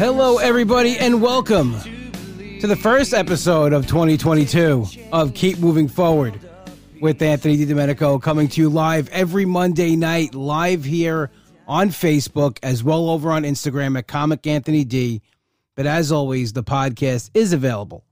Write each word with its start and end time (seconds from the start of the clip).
Hello, 0.00 0.38
everybody, 0.38 0.96
and 0.96 1.20
welcome 1.20 1.78
to 2.58 2.66
the 2.66 2.74
first 2.74 3.12
episode 3.12 3.74
of 3.74 3.86
2022 3.86 4.86
of 5.12 5.34
Keep 5.34 5.58
Moving 5.58 5.88
Forward 5.88 6.40
with 7.02 7.20
Anthony 7.20 7.58
DiDomenico 7.58 8.22
coming 8.22 8.48
to 8.48 8.62
you 8.62 8.70
live 8.70 9.10
every 9.10 9.44
Monday 9.44 9.96
night, 9.96 10.34
live 10.34 10.84
here 10.84 11.30
on 11.68 11.90
Facebook, 11.90 12.58
as 12.62 12.82
well 12.82 13.10
over 13.10 13.30
on 13.30 13.42
Instagram 13.42 13.98
at 13.98 14.08
Comic 14.08 14.46
Anthony 14.46 14.84
D. 14.84 15.20
But 15.76 15.84
as 15.84 16.10
always, 16.10 16.54
the 16.54 16.64
podcast 16.64 17.28
is 17.34 17.52
available 17.52 18.06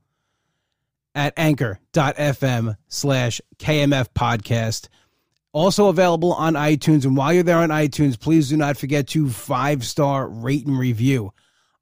at 1.14 1.32
anchor.fm 1.38 2.76
slash 2.88 3.40
KMF 3.56 4.08
podcast. 4.14 4.88
Also 5.52 5.88
available 5.88 6.34
on 6.34 6.52
iTunes. 6.52 7.06
And 7.06 7.16
while 7.16 7.32
you're 7.32 7.42
there 7.42 7.56
on 7.56 7.70
iTunes, 7.70 8.20
please 8.20 8.50
do 8.50 8.58
not 8.58 8.76
forget 8.76 9.08
to 9.08 9.30
five 9.30 9.86
star 9.86 10.28
rate 10.28 10.66
and 10.66 10.78
review. 10.78 11.32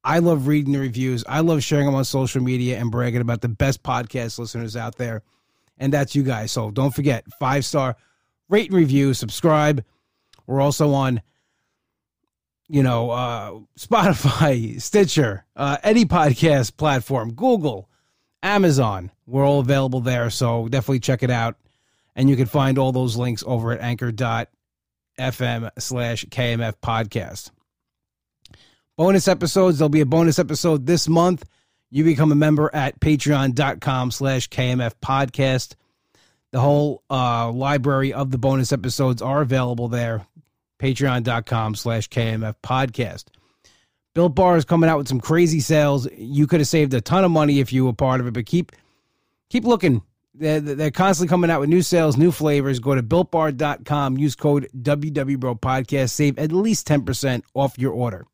I 0.07 0.21
love 0.21 0.47
reading 0.47 0.73
the 0.73 0.79
reviews. 0.79 1.25
I 1.27 1.41
love 1.41 1.65
sharing 1.65 1.87
them 1.87 1.97
on 1.97 2.05
social 2.05 2.41
media 2.41 2.79
and 2.79 2.93
bragging 2.93 3.21
about 3.21 3.41
the 3.41 3.49
best 3.49 3.83
podcast 3.83 4.39
listeners 4.39 4.77
out 4.77 4.95
there. 4.95 5.23
And 5.79 5.93
that's 5.93 6.15
you 6.15 6.23
guys. 6.23 6.53
So 6.53 6.71
don't 6.71 6.95
forget 6.95 7.25
five 7.41 7.65
star 7.65 7.97
rate 8.49 8.71
and 8.71 8.79
review, 8.79 9.15
subscribe. 9.15 9.85
We're 10.47 10.61
also 10.61 10.93
on, 10.93 11.23
you 12.69 12.85
know, 12.85 13.11
uh, 13.11 13.59
Spotify, 13.79 14.81
Stitcher, 14.81 15.45
uh, 15.57 15.79
any 15.83 16.05
podcast 16.05 16.77
platform, 16.77 17.33
Google, 17.33 17.91
Amazon. 18.45 19.11
We're 19.27 19.45
all 19.45 19.59
available 19.59 20.01
there. 20.01 20.31
So 20.31 20.69
definitely 20.69 21.01
check 21.01 21.25
it 21.25 21.31
out. 21.31 21.57
And 22.15 22.31
you 22.31 22.37
can 22.37 22.47
find 22.47 22.79
all 22.79 22.93
those 22.93 23.17
links 23.17 23.43
over 23.45 23.73
at 23.73 23.81
anchor.fm 23.81 24.51
slash 25.79 26.25
KMF 26.27 26.75
podcast. 26.81 27.51
Bonus 28.97 29.29
episodes. 29.29 29.79
There'll 29.79 29.91
be 29.91 30.01
a 30.01 30.07
bonus 30.07 30.39
episode 30.39 30.87
this 30.87 31.07
month. 31.07 31.45
You 31.91 32.03
become 32.03 32.33
a 32.33 32.37
member 32.37 32.71
at 32.75 32.99
patreon.com 32.99 34.11
slash 34.11 34.49
KMF 34.49 34.95
podcast. 35.03 35.75
The 36.53 36.61
whole 36.61 37.03
uh, 37.11 37.51
library 37.53 38.15
of 38.15 38.31
the 38.31 38.39
bonus 38.39 38.73
episodes 38.73 39.21
are 39.21 39.43
available 39.43 39.89
there. 39.89 40.27
Patreon.com 40.81 41.75
slash 41.75 42.09
KMF 42.09 42.55
podcast. 42.63 43.25
Built 44.15 44.35
Bar 44.35 44.57
is 44.57 44.65
coming 44.65 44.89
out 44.89 44.97
with 44.97 45.09
some 45.09 45.21
crazy 45.21 45.61
sales. 45.61 46.09
You 46.17 46.47
could 46.47 46.61
have 46.61 46.69
saved 46.69 46.95
a 46.95 47.03
ton 47.03 47.23
of 47.25 47.31
money 47.31 47.61
if 47.61 47.75
you 47.75 47.85
were 47.85 47.93
part 47.93 48.23
of 48.23 48.27
it, 48.27 48.33
but 48.33 48.47
keep 48.47 48.73
keep 49.51 49.65
looking. 49.65 50.03
They're, 50.35 50.61
they're 50.61 50.91
constantly 50.91 51.29
coming 51.29 51.51
out 51.51 51.61
with 51.61 51.69
new 51.69 51.83
sales, 51.83 52.17
new 52.17 52.33
flavors. 52.33 52.79
Go 52.79 52.95
to 52.95 53.03
builtbar.com, 53.03 54.17
use 54.17 54.35
code 54.35 54.69
WWBRO 54.75 55.61
podcast, 55.61 56.11
save 56.11 56.39
at 56.39 56.53
least 56.53 56.89
10% 56.89 57.43
off 57.55 57.79
your 57.79 57.93
order. 57.93 58.27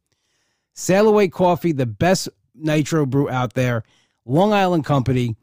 Sail 0.75 1.09
Away 1.09 1.29
Coffee, 1.29 1.73
the 1.73 1.87
best 1.87 2.29
nitro 2.55 3.07
brew 3.07 3.29
out 3.29 3.55
there, 3.55 3.85
Long 4.25 4.53
Island 4.53 4.85
company. 4.85 5.37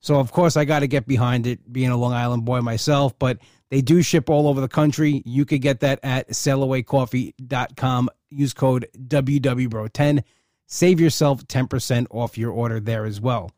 So, 0.00 0.18
of 0.18 0.32
course, 0.32 0.56
I 0.56 0.64
got 0.64 0.80
to 0.80 0.86
get 0.86 1.06
behind 1.06 1.46
it, 1.46 1.70
being 1.70 1.90
a 1.90 1.96
Long 1.96 2.12
Island 2.12 2.44
boy 2.44 2.60
myself, 2.62 3.18
but 3.18 3.38
they 3.70 3.82
do 3.82 4.02
ship 4.02 4.30
all 4.30 4.48
over 4.48 4.60
the 4.60 4.68
country. 4.68 5.22
You 5.24 5.44
could 5.44 5.60
get 5.60 5.80
that 5.80 6.00
at 6.02 6.28
sailawaycoffee.com. 6.30 8.10
Use 8.30 8.54
code 8.54 8.88
WWBRO10. 8.96 10.24
Save 10.66 11.00
yourself 11.00 11.46
10% 11.46 12.06
off 12.10 12.38
your 12.38 12.52
order 12.52 12.80
there 12.80 13.04
as 13.04 13.20
well. 13.20 13.50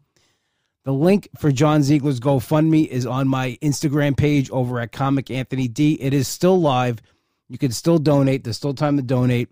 The 0.84 0.92
link 0.92 1.28
for 1.38 1.52
John 1.52 1.82
Ziegler's 1.82 2.18
GoFundMe 2.18 2.88
is 2.88 3.06
on 3.06 3.28
my 3.28 3.56
Instagram 3.62 4.16
page 4.16 4.50
over 4.50 4.80
at 4.80 4.90
Comic 4.90 5.30
Anthony 5.30 5.68
D. 5.68 5.96
It 6.00 6.12
is 6.12 6.26
still 6.26 6.60
live. 6.60 7.00
You 7.48 7.56
can 7.56 7.70
still 7.70 7.98
donate. 7.98 8.42
There's 8.42 8.56
still 8.56 8.74
time 8.74 8.96
to 8.96 9.02
donate. 9.02 9.48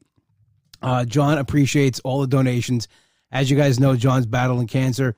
Uh, 0.83 1.05
John 1.05 1.39
appreciates 1.39 2.01
all 2.01 2.21
the 2.21 2.27
donations. 2.27 2.89
As 3.33 3.51
you 3.51 3.57
guys 3.57 3.79
know, 3.79 3.97
John's 3.97 4.27
battling 4.27 4.67
cancer, 4.67 5.15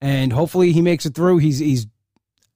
and 0.00 0.32
hopefully 0.32 0.72
he 0.72 0.82
makes 0.82 1.06
it 1.06 1.14
through. 1.14 1.38
He's 1.38 1.58
he's 1.58 1.86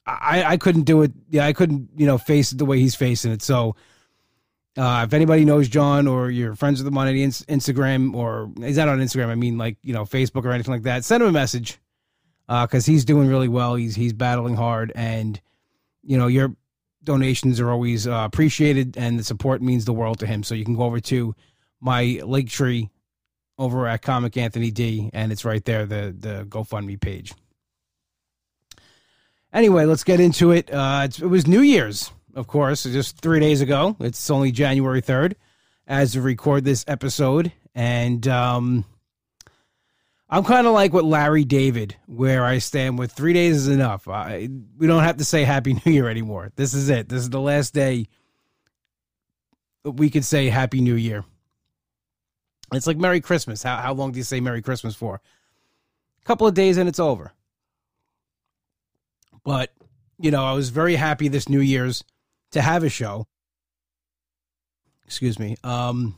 I 0.07 0.45
I 0.45 0.57
couldn't 0.57 0.83
do 0.83 1.03
it. 1.03 1.13
Yeah, 1.31 1.47
I 1.47 1.53
couldn't 1.53 1.89
you 1.97 2.07
know 2.07 2.19
face 2.19 2.53
it 2.53 2.59
the 2.59 2.65
way 2.65 2.79
he's 2.79 2.95
facing 2.95 3.33
it. 3.33 3.43
So. 3.43 3.77
Uh, 4.77 5.05
if 5.07 5.15
anybody 5.15 5.45
knows 5.45 5.69
John 5.69 6.09
or 6.09 6.33
you're 6.33 6.57
friends 6.57 6.83
with 6.83 6.89
him 6.89 6.99
on 6.99 7.07
any 7.07 7.25
Instagram 7.25 8.13
or 8.13 8.51
is 8.61 8.75
that 8.75 8.89
on 8.89 8.99
Instagram? 8.99 9.29
I 9.29 9.37
mean, 9.37 9.57
like 9.57 9.77
you 9.85 9.95
know, 9.95 10.03
Facebook 10.03 10.45
or 10.45 10.51
anything 10.51 10.73
like 10.73 10.83
that. 10.83 11.05
Send 11.05 11.23
him 11.23 11.29
a 11.29 11.33
message 11.33 11.79
because 12.49 12.89
uh, 12.89 12.91
he's 12.91 13.05
doing 13.05 13.29
really 13.29 13.49
well. 13.49 13.75
He's 13.75 13.95
he's 13.95 14.13
battling 14.13 14.57
hard, 14.57 14.93
and 14.95 15.41
you 16.03 16.19
know 16.19 16.27
your 16.27 16.55
donations 17.03 17.61
are 17.61 17.71
always 17.71 18.07
uh, 18.07 18.23
appreciated, 18.25 18.97
and 18.97 19.19
the 19.19 19.25
support 19.25 19.63
means 19.63 19.85
the 19.85 19.93
world 19.93 20.19
to 20.21 20.27
him. 20.27 20.43
So 20.43 20.55
you 20.55 20.65
can 20.65 20.75
go 20.75 20.83
over 20.83 21.01
to 21.01 21.35
my 21.81 22.21
Linktree 22.23 22.91
over 23.59 23.87
at 23.87 24.03
Comic 24.03 24.37
Anthony 24.37 24.71
D, 24.71 25.11
and 25.13 25.33
it's 25.33 25.45
right 25.45 25.65
there 25.65 25.87
the 25.87 26.15
the 26.19 26.45
GoFundMe 26.49 27.01
page. 27.01 27.33
Anyway, 29.53 29.85
let's 29.85 30.05
get 30.05 30.19
into 30.19 30.51
it. 30.51 30.73
Uh, 30.73 31.07
it 31.09 31.21
was 31.21 31.47
New 31.47 31.61
Year's, 31.61 32.11
of 32.35 32.49
course, 32.49 32.83
just 32.83 33.21
three 33.21 33.39
days 33.39 33.61
ago. 33.61 33.97
It's 34.01 34.29
only 34.29 34.51
January 34.51 35.01
third 35.01 35.37
as 35.87 36.17
we 36.17 36.23
record 36.23 36.65
this 36.65 36.85
episode, 36.89 37.53
and 37.75 38.27
um, 38.27 38.85
I'm 40.29 40.43
kind 40.43 40.67
of 40.67 40.73
like 40.73 40.93
what 40.93 41.05
Larry 41.05 41.45
David, 41.45 41.95
where 42.07 42.45
I 42.45 42.59
stand 42.59 42.99
with 42.99 43.13
three 43.13 43.33
days 43.33 43.57
is 43.57 43.69
enough. 43.69 44.09
I, 44.09 44.49
we 44.77 44.89
don't 44.89 45.05
have 45.05 45.19
to 45.19 45.25
say 45.25 45.45
Happy 45.45 45.75
New 45.87 45.93
Year 45.93 46.09
anymore. 46.09 46.51
This 46.57 46.75
is 46.75 46.89
it. 46.89 47.09
This 47.09 47.23
is 47.23 47.31
the 47.31 47.41
last 47.41 47.73
day 47.75 48.09
we 49.85 50.11
could 50.11 50.25
say 50.25 50.49
Happy 50.49 50.81
New 50.81 50.97
Year. 50.97 51.25
It's 52.75 52.87
like 52.87 52.97
Merry 52.97 53.21
Christmas. 53.21 53.63
How, 53.63 53.77
how 53.77 53.93
long 53.93 54.13
do 54.13 54.19
you 54.19 54.25
say 54.25 54.41
Merry 54.41 54.63
Christmas 54.63 54.95
for? 54.95 55.17
A 55.17 56.25
couple 56.25 56.47
of 56.47 56.55
days 56.55 56.77
and 56.77 56.89
it's 56.89 57.01
over. 57.01 57.33
But, 59.45 59.73
you 60.19 60.31
know, 60.31 60.45
I 60.45 60.53
was 60.53 60.71
very 60.71 60.97
happy 60.97 61.29
this 61.29 61.49
New 61.49 61.61
Year's 61.61 62.03
to 62.53 62.63
have 62.63 62.85
a 62.85 62.89
show. 62.89 63.27
Excuse 65.05 65.39
me. 65.39 65.57
Um, 65.63 66.17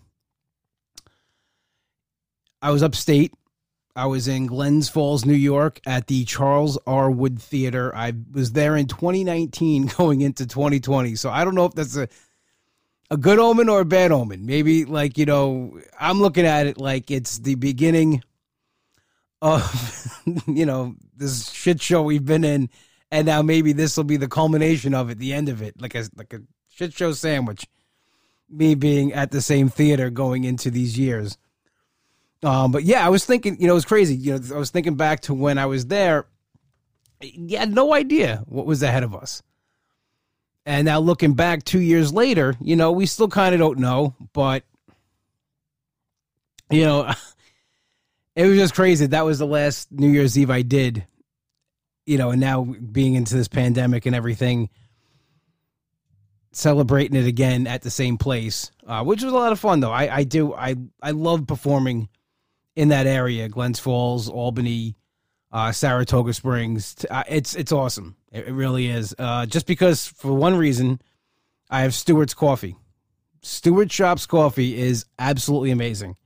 I 2.62 2.70
was 2.70 2.82
upstate 2.82 3.32
I 3.96 4.04
was 4.04 4.28
in 4.28 4.46
Glens 4.46 4.90
Falls, 4.90 5.24
New 5.24 5.32
York 5.32 5.80
at 5.86 6.06
the 6.06 6.26
Charles 6.26 6.78
R. 6.86 7.10
Wood 7.10 7.40
Theater. 7.40 7.96
I 7.96 8.12
was 8.30 8.52
there 8.52 8.76
in 8.76 8.86
2019 8.86 9.86
going 9.96 10.20
into 10.20 10.46
2020. 10.46 11.16
So 11.16 11.30
I 11.30 11.44
don't 11.44 11.54
know 11.54 11.64
if 11.64 11.72
that's 11.72 11.96
a 11.96 12.06
a 13.10 13.16
good 13.16 13.38
omen 13.38 13.68
or 13.68 13.80
a 13.80 13.84
bad 13.84 14.12
omen. 14.12 14.46
Maybe 14.46 14.84
like, 14.84 15.18
you 15.18 15.26
know, 15.26 15.78
I'm 15.98 16.20
looking 16.20 16.46
at 16.46 16.66
it 16.66 16.78
like 16.78 17.10
it's 17.10 17.38
the 17.38 17.54
beginning 17.54 18.22
of 19.42 20.20
you 20.46 20.66
know, 20.66 20.96
this 21.16 21.50
shit 21.50 21.80
show 21.80 22.02
we've 22.02 22.24
been 22.24 22.44
in 22.44 22.70
and 23.10 23.26
now 23.26 23.42
maybe 23.42 23.72
this 23.72 23.96
will 23.96 24.04
be 24.04 24.16
the 24.16 24.28
culmination 24.28 24.94
of 24.94 25.10
it, 25.10 25.18
the 25.18 25.32
end 25.32 25.48
of 25.48 25.62
it, 25.62 25.80
like 25.80 25.94
a 25.94 26.04
like 26.16 26.32
a 26.32 26.40
shit 26.68 26.92
show 26.92 27.12
sandwich. 27.12 27.66
Me 28.48 28.76
being 28.76 29.12
at 29.12 29.32
the 29.32 29.40
same 29.40 29.68
theater 29.68 30.08
going 30.08 30.44
into 30.44 30.70
these 30.70 30.96
years. 30.96 31.36
Um, 32.44 32.70
but 32.70 32.84
yeah, 32.84 33.04
I 33.04 33.08
was 33.08 33.24
thinking, 33.24 33.60
you 33.60 33.66
know, 33.66 33.72
it 33.72 33.76
was 33.76 33.84
crazy. 33.84 34.14
You 34.14 34.38
know, 34.38 34.54
I 34.54 34.58
was 34.58 34.70
thinking 34.70 34.94
back 34.94 35.20
to 35.22 35.34
when 35.34 35.58
I 35.58 35.66
was 35.66 35.86
there. 35.86 36.26
Yeah, 37.20 37.64
no 37.64 37.92
idea 37.92 38.44
what 38.46 38.66
was 38.66 38.82
ahead 38.84 39.02
of 39.02 39.16
us. 39.16 39.42
And 40.66 40.84
now 40.84 40.98
looking 40.98 41.34
back 41.34 41.62
two 41.62 41.80
years 41.80 42.12
later, 42.12 42.56
you 42.60 42.74
know, 42.74 42.90
we 42.90 43.06
still 43.06 43.28
kind 43.28 43.54
of 43.54 43.60
don't 43.60 43.78
know, 43.78 44.16
but 44.32 44.64
you 46.68 46.84
know, 46.84 47.08
it 48.36 48.46
was 48.46 48.58
just 48.58 48.74
crazy. 48.74 49.06
That 49.06 49.24
was 49.24 49.38
the 49.38 49.46
last 49.46 49.92
New 49.92 50.10
Year's 50.10 50.36
Eve 50.36 50.50
I 50.50 50.62
did, 50.62 51.06
you 52.04 52.18
know, 52.18 52.30
and 52.30 52.40
now 52.40 52.64
being 52.64 53.14
into 53.14 53.36
this 53.36 53.46
pandemic 53.46 54.06
and 54.06 54.16
everything, 54.16 54.68
celebrating 56.50 57.16
it 57.16 57.28
again 57.28 57.68
at 57.68 57.82
the 57.82 57.90
same 57.90 58.18
place, 58.18 58.72
uh, 58.88 59.04
which 59.04 59.22
was 59.22 59.32
a 59.32 59.36
lot 59.36 59.52
of 59.52 59.60
fun 59.60 59.78
though. 59.78 59.92
I, 59.92 60.16
I 60.16 60.24
do, 60.24 60.52
I, 60.52 60.74
I 61.00 61.12
love 61.12 61.46
performing 61.46 62.08
in 62.74 62.88
that 62.88 63.06
area, 63.06 63.48
Glens 63.48 63.78
Falls, 63.78 64.28
Albany, 64.28 64.96
uh, 65.52 65.70
Saratoga 65.70 66.34
Springs. 66.34 67.06
Uh, 67.08 67.22
it's 67.28 67.54
it's 67.54 67.72
awesome. 67.72 68.15
It, 68.32 68.48
it 68.48 68.52
really 68.52 68.88
is. 68.88 69.14
Uh, 69.18 69.46
just 69.46 69.66
because 69.66 70.06
for 70.06 70.32
one 70.32 70.56
reason, 70.56 71.00
I 71.70 71.82
have 71.82 71.94
Stewart's 71.94 72.34
coffee. 72.34 72.76
Stewart 73.42 73.92
Shops 73.92 74.26
coffee 74.26 74.78
is 74.78 75.04
absolutely 75.18 75.70
amazing, 75.70 76.16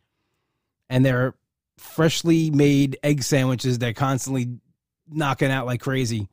and 0.89 1.05
they're 1.05 1.35
freshly 1.77 2.51
made 2.51 2.99
egg 3.03 3.23
sandwiches. 3.23 3.79
They're 3.79 3.93
constantly 3.93 4.59
knocking 5.09 5.51
out 5.51 5.67
like 5.67 5.81
crazy. 5.81 6.29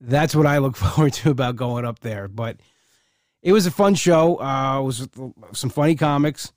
That's 0.00 0.34
what 0.34 0.46
I 0.46 0.58
look 0.58 0.76
forward 0.76 1.12
to 1.14 1.30
about 1.30 1.56
going 1.56 1.84
up 1.84 2.00
there. 2.00 2.28
But 2.28 2.60
it 3.42 3.52
was 3.52 3.66
a 3.66 3.70
fun 3.70 3.94
show. 3.94 4.40
Uh, 4.40 4.80
it 4.80 4.82
was 4.82 5.08
some 5.52 5.70
funny 5.70 5.94
comics 5.94 6.52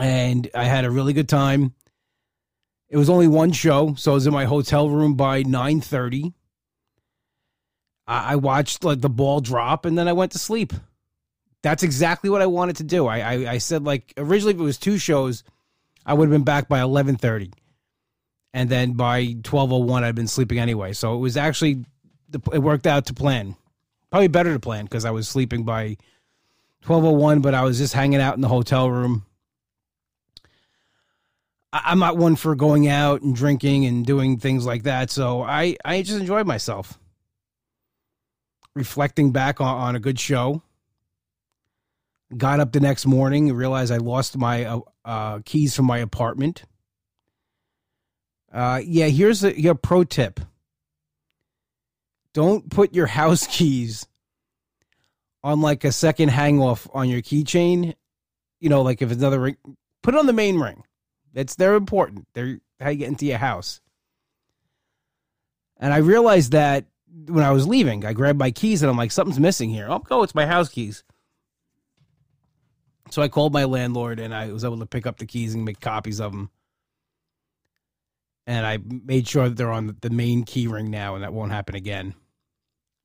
and 0.00 0.48
I 0.54 0.64
had 0.64 0.84
a 0.84 0.90
really 0.90 1.12
good 1.12 1.28
time. 1.28 1.74
It 2.88 2.96
was 2.96 3.10
only 3.10 3.28
one 3.28 3.52
show, 3.52 3.94
so 3.96 4.12
I 4.12 4.14
was 4.14 4.26
in 4.26 4.32
my 4.32 4.46
hotel 4.46 4.88
room 4.88 5.14
by 5.14 5.42
nine 5.42 5.80
thirty. 5.80 6.32
I, 8.08 8.32
I 8.32 8.36
watched 8.36 8.82
like 8.82 9.00
the 9.00 9.10
ball 9.10 9.40
drop, 9.40 9.84
and 9.84 9.96
then 9.96 10.08
I 10.08 10.14
went 10.14 10.32
to 10.32 10.38
sleep. 10.38 10.72
That's 11.62 11.82
exactly 11.82 12.30
what 12.30 12.42
I 12.42 12.46
wanted 12.46 12.76
to 12.76 12.84
do. 12.84 13.06
I, 13.06 13.18
I, 13.18 13.52
I 13.52 13.58
said 13.58 13.84
like 13.84 14.14
originally 14.16 14.54
if 14.54 14.60
it 14.60 14.64
was 14.64 14.78
two 14.78 14.98
shows, 14.98 15.44
I 16.06 16.14
would 16.14 16.28
have 16.28 16.32
been 16.32 16.44
back 16.44 16.68
by 16.68 16.80
11:30. 16.80 17.52
And 18.54 18.70
then 18.70 18.94
by 18.94 19.26
12:01 19.42 20.02
I'd 20.02 20.14
been 20.14 20.26
sleeping 20.26 20.58
anyway. 20.58 20.94
So 20.94 21.14
it 21.14 21.18
was 21.18 21.36
actually 21.36 21.84
it 22.52 22.58
worked 22.58 22.86
out 22.86 23.06
to 23.06 23.14
plan. 23.14 23.54
Probably 24.10 24.28
better 24.28 24.54
to 24.54 24.60
plan 24.60 24.84
because 24.84 25.04
I 25.04 25.10
was 25.10 25.28
sleeping 25.28 25.64
by 25.64 25.98
12:01 26.84 27.42
but 27.42 27.54
I 27.54 27.62
was 27.62 27.78
just 27.78 27.92
hanging 27.92 28.20
out 28.20 28.34
in 28.34 28.40
the 28.40 28.48
hotel 28.48 28.90
room. 28.90 29.24
I'm 31.70 31.98
not 31.98 32.16
one 32.16 32.36
for 32.36 32.54
going 32.54 32.88
out 32.88 33.20
and 33.20 33.36
drinking 33.36 33.84
and 33.84 34.06
doing 34.06 34.38
things 34.38 34.64
like 34.64 34.84
that, 34.84 35.10
so 35.10 35.42
I 35.42 35.76
I 35.84 36.00
just 36.00 36.18
enjoyed 36.18 36.46
myself. 36.46 36.98
Reflecting 38.78 39.32
back 39.32 39.60
on, 39.60 39.66
on 39.66 39.96
a 39.96 39.98
good 40.00 40.20
show 40.20 40.62
Got 42.36 42.60
up 42.60 42.72
the 42.72 42.80
next 42.80 43.06
morning 43.06 43.48
and 43.48 43.56
realized 43.56 43.90
I 43.90 43.96
lost 43.96 44.36
my 44.36 44.64
uh, 44.64 44.80
uh, 45.02 45.38
keys 45.46 45.74
from 45.74 45.86
my 45.86 45.98
apartment. 45.98 46.64
Uh, 48.52 48.82
yeah, 48.84 49.06
here's 49.06 49.42
a, 49.42 49.68
a 49.68 49.74
pro 49.74 50.04
tip. 50.04 50.38
Don't 52.34 52.68
put 52.70 52.94
your 52.94 53.06
house 53.18 53.46
keys 53.46 54.06
on 55.42 55.62
like 55.62 55.84
a 55.84 55.92
second 55.92 56.28
hang 56.28 56.60
off 56.60 56.86
on 56.92 57.08
your 57.08 57.22
keychain. 57.22 57.94
You 58.60 58.68
know, 58.68 58.82
like 58.82 59.00
if 59.00 59.10
it's 59.10 59.20
another 59.20 59.40
ring, 59.40 59.56
put 60.02 60.14
it 60.14 60.18
on 60.18 60.26
the 60.26 60.32
main 60.34 60.58
ring. 60.58 60.84
That's 61.32 61.54
they're 61.54 61.76
important. 61.76 62.26
They're 62.34 62.58
how 62.78 62.90
you 62.90 62.98
get 62.98 63.08
into 63.08 63.24
your 63.24 63.38
house. 63.38 63.80
And 65.78 65.94
I 65.94 65.98
realized 65.98 66.52
that 66.52 66.84
when 67.26 67.44
I 67.44 67.50
was 67.50 67.66
leaving, 67.66 68.04
I 68.04 68.12
grabbed 68.12 68.38
my 68.38 68.50
keys 68.50 68.82
and 68.82 68.90
I'm 68.90 68.96
like, 68.96 69.12
something's 69.12 69.40
missing 69.40 69.70
here. 69.70 69.86
Oh, 69.88 69.98
go, 69.98 70.22
it's 70.22 70.34
my 70.34 70.46
house 70.46 70.68
keys. 70.68 71.04
So 73.10 73.22
I 73.22 73.28
called 73.28 73.52
my 73.52 73.64
landlord 73.64 74.20
and 74.20 74.34
I 74.34 74.52
was 74.52 74.64
able 74.64 74.78
to 74.78 74.86
pick 74.86 75.06
up 75.06 75.18
the 75.18 75.26
keys 75.26 75.54
and 75.54 75.64
make 75.64 75.80
copies 75.80 76.20
of 76.20 76.32
them. 76.32 76.50
And 78.46 78.66
I 78.66 78.78
made 78.78 79.28
sure 79.28 79.48
that 79.48 79.56
they're 79.56 79.72
on 79.72 79.96
the 80.00 80.10
main 80.10 80.44
key 80.44 80.68
ring 80.68 80.90
now 80.90 81.14
and 81.14 81.24
that 81.24 81.32
won't 81.32 81.52
happen 81.52 81.74
again. 81.74 82.14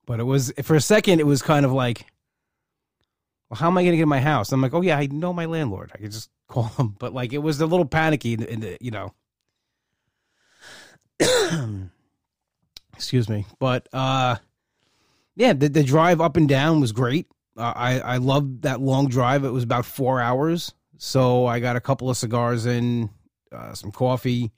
But 0.06 0.20
it 0.20 0.24
was, 0.24 0.52
for 0.62 0.74
a 0.74 0.80
second, 0.80 1.20
it 1.20 1.26
was 1.26 1.42
kind 1.42 1.64
of 1.64 1.72
like, 1.72 2.06
well, 3.48 3.58
how 3.58 3.68
am 3.68 3.78
I 3.78 3.82
going 3.82 3.92
to 3.92 3.96
get 3.96 4.02
in 4.04 4.08
my 4.08 4.20
house? 4.20 4.52
I'm 4.52 4.60
like, 4.60 4.74
oh, 4.74 4.80
yeah, 4.80 4.98
I 4.98 5.06
know 5.06 5.32
my 5.32 5.46
landlord. 5.46 5.92
I 5.94 5.98
could 5.98 6.12
just 6.12 6.30
call 6.48 6.68
him. 6.68 6.96
But 6.98 7.14
like, 7.14 7.32
it 7.32 7.38
was 7.38 7.60
a 7.60 7.66
little 7.66 7.86
panicky, 7.86 8.34
in 8.34 8.40
the, 8.40 8.52
in 8.52 8.60
the 8.60 8.78
you 8.80 8.90
know. 8.90 9.12
Excuse 12.94 13.28
me. 13.28 13.46
But, 13.58 13.88
uh, 13.92 14.36
yeah, 15.36 15.52
the, 15.52 15.68
the 15.68 15.82
drive 15.82 16.20
up 16.20 16.36
and 16.36 16.48
down 16.48 16.80
was 16.80 16.92
great. 16.92 17.26
Uh, 17.56 17.72
I 17.74 18.00
I 18.00 18.16
loved 18.16 18.62
that 18.62 18.80
long 18.80 19.08
drive. 19.08 19.44
It 19.44 19.50
was 19.50 19.62
about 19.62 19.86
four 19.86 20.20
hours, 20.20 20.74
so 20.98 21.46
I 21.46 21.60
got 21.60 21.76
a 21.76 21.80
couple 21.80 22.10
of 22.10 22.16
cigars 22.16 22.66
in, 22.66 23.10
uh, 23.52 23.74
some 23.74 23.92
coffee, 23.92 24.50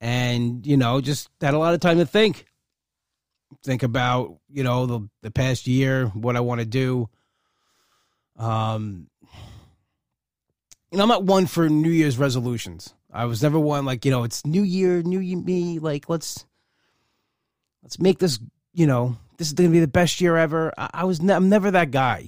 and 0.00 0.66
you 0.66 0.76
know, 0.76 1.00
just 1.00 1.28
had 1.40 1.54
a 1.54 1.58
lot 1.58 1.74
of 1.74 1.80
time 1.80 1.98
to 1.98 2.06
think. 2.06 2.46
Think 3.62 3.84
about 3.84 4.38
you 4.50 4.64
know 4.64 4.86
the 4.86 5.08
the 5.22 5.30
past 5.30 5.68
year, 5.68 6.06
what 6.08 6.36
I 6.36 6.40
want 6.40 6.60
to 6.60 6.66
do. 6.66 7.08
Um, 8.36 9.08
you 10.90 10.98
know, 10.98 11.04
I'm 11.04 11.08
not 11.08 11.24
one 11.24 11.46
for 11.46 11.68
New 11.68 11.90
Year's 11.90 12.18
resolutions. 12.18 12.92
I 13.12 13.26
was 13.26 13.40
never 13.40 13.58
one 13.58 13.84
like 13.84 14.04
you 14.04 14.10
know 14.10 14.24
it's 14.24 14.44
New 14.44 14.62
Year, 14.62 15.02
New 15.02 15.20
Year, 15.20 15.38
me. 15.38 15.78
Like 15.78 16.08
let's 16.08 16.44
let's 17.82 17.98
make 17.98 18.18
this 18.18 18.38
you 18.72 18.86
know 18.86 19.16
this 19.38 19.48
is 19.48 19.54
going 19.54 19.70
to 19.70 19.72
be 19.72 19.80
the 19.80 19.88
best 19.88 20.20
year 20.20 20.36
ever. 20.36 20.72
I, 20.78 20.90
I 20.94 21.04
was 21.04 21.20
ne- 21.20 21.34
I'm 21.34 21.48
never 21.48 21.70
that 21.70 21.90
guy 21.90 22.26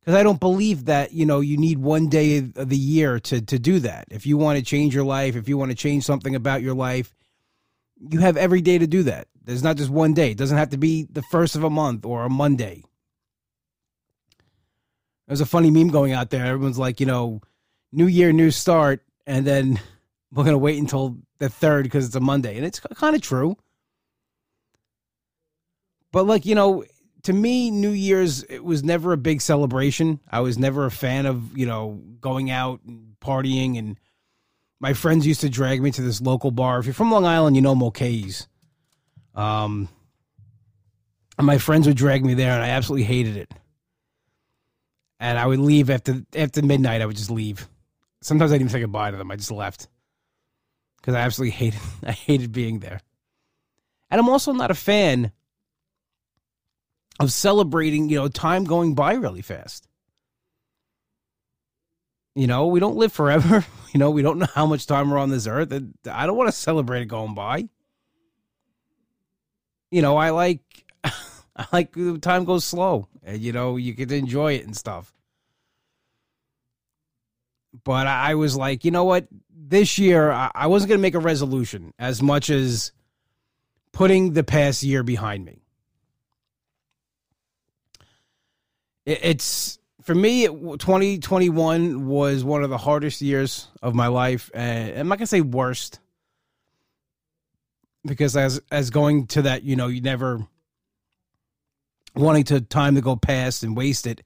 because 0.00 0.14
I 0.14 0.22
don't 0.22 0.40
believe 0.40 0.86
that 0.86 1.12
you 1.12 1.26
know 1.26 1.40
you 1.40 1.56
need 1.56 1.78
one 1.78 2.08
day 2.08 2.38
of 2.38 2.68
the 2.68 2.76
year 2.76 3.20
to 3.20 3.40
to 3.40 3.58
do 3.58 3.78
that. 3.80 4.08
If 4.10 4.26
you 4.26 4.36
want 4.36 4.58
to 4.58 4.64
change 4.64 4.94
your 4.94 5.04
life, 5.04 5.36
if 5.36 5.48
you 5.48 5.58
want 5.58 5.70
to 5.70 5.76
change 5.76 6.04
something 6.04 6.34
about 6.34 6.62
your 6.62 6.74
life, 6.74 7.14
you 8.00 8.20
have 8.20 8.36
every 8.36 8.60
day 8.60 8.78
to 8.78 8.86
do 8.86 9.02
that. 9.04 9.28
There's 9.44 9.62
not 9.62 9.76
just 9.76 9.90
one 9.90 10.14
day. 10.14 10.32
It 10.32 10.38
doesn't 10.38 10.56
have 10.56 10.70
to 10.70 10.78
be 10.78 11.06
the 11.10 11.22
first 11.22 11.56
of 11.56 11.64
a 11.64 11.70
month 11.70 12.04
or 12.04 12.24
a 12.24 12.30
Monday. 12.30 12.84
There's 15.26 15.40
a 15.40 15.46
funny 15.46 15.70
meme 15.70 15.88
going 15.88 16.12
out 16.12 16.30
there. 16.30 16.44
Everyone's 16.44 16.78
like, 16.78 17.00
you 17.00 17.06
know, 17.06 17.42
new 17.92 18.06
year, 18.06 18.32
new 18.32 18.50
start, 18.50 19.04
and 19.26 19.46
then 19.46 19.80
we're 20.32 20.44
gonna 20.44 20.58
wait 20.58 20.78
until 20.78 21.18
the 21.38 21.48
third 21.48 21.84
because 21.84 22.06
it's 22.06 22.16
a 22.16 22.20
Monday, 22.20 22.56
and 22.56 22.66
it's 22.66 22.80
kind 22.80 23.14
of 23.14 23.22
true. 23.22 23.56
But 26.12 26.26
like, 26.26 26.46
you 26.46 26.54
know, 26.54 26.84
to 27.24 27.32
me, 27.32 27.70
New 27.70 27.90
Year's 27.90 28.42
it 28.44 28.64
was 28.64 28.82
never 28.82 29.12
a 29.12 29.16
big 29.16 29.40
celebration. 29.40 30.20
I 30.30 30.40
was 30.40 30.58
never 30.58 30.86
a 30.86 30.90
fan 30.90 31.26
of, 31.26 31.56
you 31.56 31.66
know, 31.66 32.00
going 32.20 32.50
out 32.50 32.80
and 32.86 33.14
partying 33.20 33.78
and 33.78 33.98
my 34.80 34.92
friends 34.92 35.26
used 35.26 35.40
to 35.40 35.48
drag 35.48 35.82
me 35.82 35.90
to 35.90 36.02
this 36.02 36.20
local 36.20 36.50
bar. 36.50 36.78
If 36.78 36.86
you're 36.86 36.94
from 36.94 37.10
Long 37.10 37.26
Island, 37.26 37.56
you 37.56 37.62
know 37.62 37.74
Mulcahy's. 37.74 38.48
Um 39.34 39.88
my 41.40 41.58
friends 41.58 41.86
would 41.86 41.96
drag 41.96 42.24
me 42.24 42.34
there 42.34 42.52
and 42.52 42.62
I 42.62 42.70
absolutely 42.70 43.04
hated 43.04 43.36
it. 43.36 43.52
And 45.20 45.38
I 45.38 45.46
would 45.46 45.58
leave 45.58 45.90
after 45.90 46.22
after 46.34 46.62
midnight, 46.62 47.02
I 47.02 47.06
would 47.06 47.16
just 47.16 47.30
leave. 47.30 47.68
Sometimes 48.22 48.50
I 48.50 48.54
didn't 48.54 48.62
even 48.62 48.72
say 48.72 48.80
goodbye 48.80 49.10
to 49.10 49.16
them. 49.16 49.30
I 49.30 49.36
just 49.36 49.50
left. 49.50 49.88
Because 50.96 51.14
I 51.14 51.20
absolutely 51.20 51.52
hated 51.52 51.80
I 52.06 52.12
hated 52.12 52.52
being 52.52 52.78
there. 52.78 53.00
And 54.10 54.20
I'm 54.20 54.28
also 54.28 54.52
not 54.52 54.70
a 54.70 54.74
fan 54.74 55.32
of 57.18 57.32
celebrating, 57.32 58.08
you 58.08 58.16
know, 58.16 58.28
time 58.28 58.64
going 58.64 58.94
by 58.94 59.14
really 59.14 59.42
fast. 59.42 59.88
You 62.34 62.46
know, 62.46 62.68
we 62.68 62.78
don't 62.80 62.96
live 62.96 63.12
forever. 63.12 63.64
You 63.94 63.98
know, 63.98 64.10
we 64.10 64.20
don't 64.20 64.38
know 64.38 64.46
how 64.54 64.66
much 64.66 64.86
time 64.86 65.10
we're 65.10 65.16
on 65.16 65.30
this 65.30 65.46
earth. 65.46 65.72
I 65.72 66.26
don't 66.26 66.36
want 66.36 66.48
to 66.48 66.52
celebrate 66.52 67.00
it 67.00 67.06
going 67.06 67.34
by. 67.34 67.70
You 69.90 70.02
know, 70.02 70.18
I 70.18 70.28
like 70.28 70.60
I 71.02 71.66
like 71.72 71.96
time 72.20 72.44
goes 72.44 72.66
slow 72.66 73.08
and 73.22 73.40
you 73.40 73.52
know, 73.52 73.76
you 73.76 73.94
get 73.94 74.10
to 74.10 74.16
enjoy 74.16 74.52
it 74.56 74.66
and 74.66 74.76
stuff. 74.76 75.10
But 77.82 78.06
I 78.06 78.34
was 78.34 78.56
like, 78.56 78.84
you 78.84 78.90
know 78.90 79.04
what? 79.04 79.26
This 79.50 79.98
year 79.98 80.30
I 80.30 80.66
wasn't 80.66 80.90
going 80.90 80.98
to 80.98 81.02
make 81.02 81.14
a 81.14 81.18
resolution 81.18 81.94
as 81.98 82.22
much 82.22 82.50
as 82.50 82.92
putting 83.92 84.34
the 84.34 84.44
past 84.44 84.82
year 84.82 85.02
behind 85.02 85.46
me. 85.46 85.62
It's 89.08 89.78
for 90.02 90.14
me 90.14 90.46
2021 90.46 92.06
was 92.06 92.44
one 92.44 92.62
of 92.62 92.70
the 92.70 92.78
hardest 92.78 93.22
years 93.22 93.68
of 93.82 93.94
my 93.94 94.06
life 94.06 94.50
and 94.54 94.98
i'm 94.98 95.08
not 95.08 95.18
gonna 95.18 95.26
say 95.26 95.40
worst 95.40 95.98
because 98.04 98.36
as 98.36 98.60
as 98.70 98.90
going 98.90 99.26
to 99.26 99.42
that 99.42 99.62
you 99.62 99.76
know 99.76 99.86
you 99.86 100.00
never 100.00 100.46
wanting 102.14 102.44
to 102.44 102.60
time 102.60 102.94
to 102.94 103.00
go 103.00 103.16
past 103.16 103.62
and 103.62 103.76
waste 103.76 104.06
it 104.06 104.22